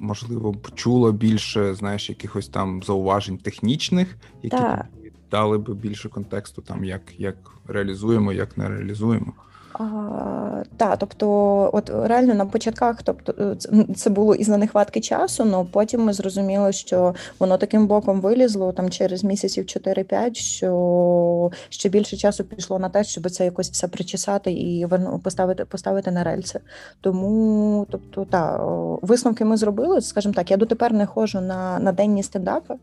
можливо 0.00 0.52
почула 0.52 1.12
більше, 1.12 1.74
знаєш, 1.74 2.08
якихось 2.08 2.48
там 2.48 2.82
зауважень 2.82 3.38
технічних, 3.38 4.16
які 4.42 4.56
так. 4.56 4.86
Дали 5.30 5.58
би 5.58 5.74
більше 5.74 6.08
контексту, 6.08 6.62
там 6.62 6.84
як 6.84 7.20
як 7.20 7.36
реалізуємо, 7.66 8.32
як 8.32 8.58
не 8.58 8.68
реалізуємо. 8.68 9.32
А, 9.78 10.62
Так, 10.76 10.98
тобто, 10.98 11.70
от 11.72 11.90
реально 11.90 12.34
на 12.34 12.46
початках, 12.46 13.02
тобто 13.02 13.34
е, 13.38 13.56
це 13.94 14.10
було 14.10 14.34
із 14.34 14.46
за 14.46 14.56
нехватки 14.56 15.00
часу, 15.00 15.50
але 15.52 15.64
потім 15.72 16.04
ми 16.04 16.12
зрозуміли, 16.12 16.72
що 16.72 17.14
воно 17.38 17.58
таким 17.58 17.86
боком 17.86 18.20
вилізло 18.20 18.72
там 18.72 18.90
через 18.90 19.24
місяців 19.24 19.64
4-5, 19.64 20.34
що 20.34 21.50
ще 21.68 21.88
більше 21.88 22.16
часу 22.16 22.44
пішло 22.44 22.78
на 22.78 22.88
те, 22.88 23.04
щоб 23.04 23.30
це 23.30 23.44
якось 23.44 23.70
все 23.70 23.88
причесати 23.88 24.52
і 24.52 24.86
поставити 25.22 25.64
поставити 25.64 26.10
на 26.10 26.24
рельси. 26.24 26.60
Тому, 27.00 27.86
тобто, 27.90 28.24
так, 28.24 28.60
висновки 29.02 29.44
ми 29.44 29.56
зробили. 29.56 30.00
Скажімо 30.00 30.34
так, 30.34 30.50
я 30.50 30.56
дотепер 30.56 30.92
не 30.92 31.06
ходжу 31.06 31.40
на 31.40 31.78
на 31.78 31.92
денні 31.92 32.22
стендапи 32.22 32.74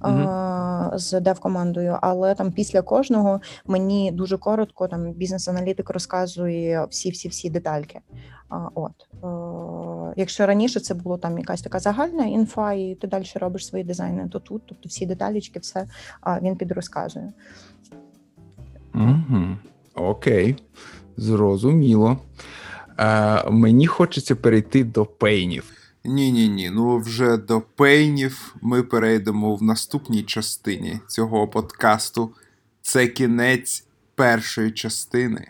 uh 0.00 0.98
з 0.98 1.20
дев-командою, 1.20 1.98
але 2.02 2.34
там 2.34 2.52
після 2.52 2.82
кожного 2.82 3.40
мені 3.66 4.12
дуже 4.12 4.38
коротко 4.38 4.88
там 4.88 5.12
бізнес-аналітик 5.12 5.90
розказує 5.90 6.37
всі-всі-всі 6.90 7.50
детальки. 7.50 8.00
От 8.74 9.08
якщо 10.16 10.46
раніше 10.46 10.80
це 10.80 10.94
було 10.94 11.18
там 11.18 11.38
якась 11.38 11.62
така 11.62 11.78
загальна 11.78 12.24
інфа, 12.24 12.72
і 12.72 12.94
ти 12.94 13.06
далі 13.06 13.24
робиш 13.34 13.66
свої 13.66 13.84
дизайни, 13.84 14.28
то 14.28 14.38
тут, 14.38 14.62
тобто 14.66 14.88
всі 14.88 15.06
деталічки, 15.06 15.58
все 15.58 15.86
він 16.42 16.56
підрозказує. 16.56 17.32
Угу. 18.94 19.56
Окей, 19.94 20.56
зрозуміло. 21.16 22.18
Е, 22.98 23.50
Мені 23.50 23.86
хочеться 23.86 24.36
перейти 24.36 24.84
до 24.84 25.06
пейнів. 25.06 25.72
Ні, 26.04 26.32
ні, 26.32 26.48
ні. 26.48 26.70
Ну 26.70 26.98
вже 26.98 27.36
до 27.36 27.60
пейнів 27.60 28.56
ми 28.62 28.82
перейдемо 28.82 29.56
в 29.56 29.62
наступній 29.62 30.22
частині 30.22 31.00
цього 31.08 31.48
подкасту. 31.48 32.30
Це 32.82 33.06
кінець 33.06 33.84
першої 34.14 34.70
частини. 34.70 35.48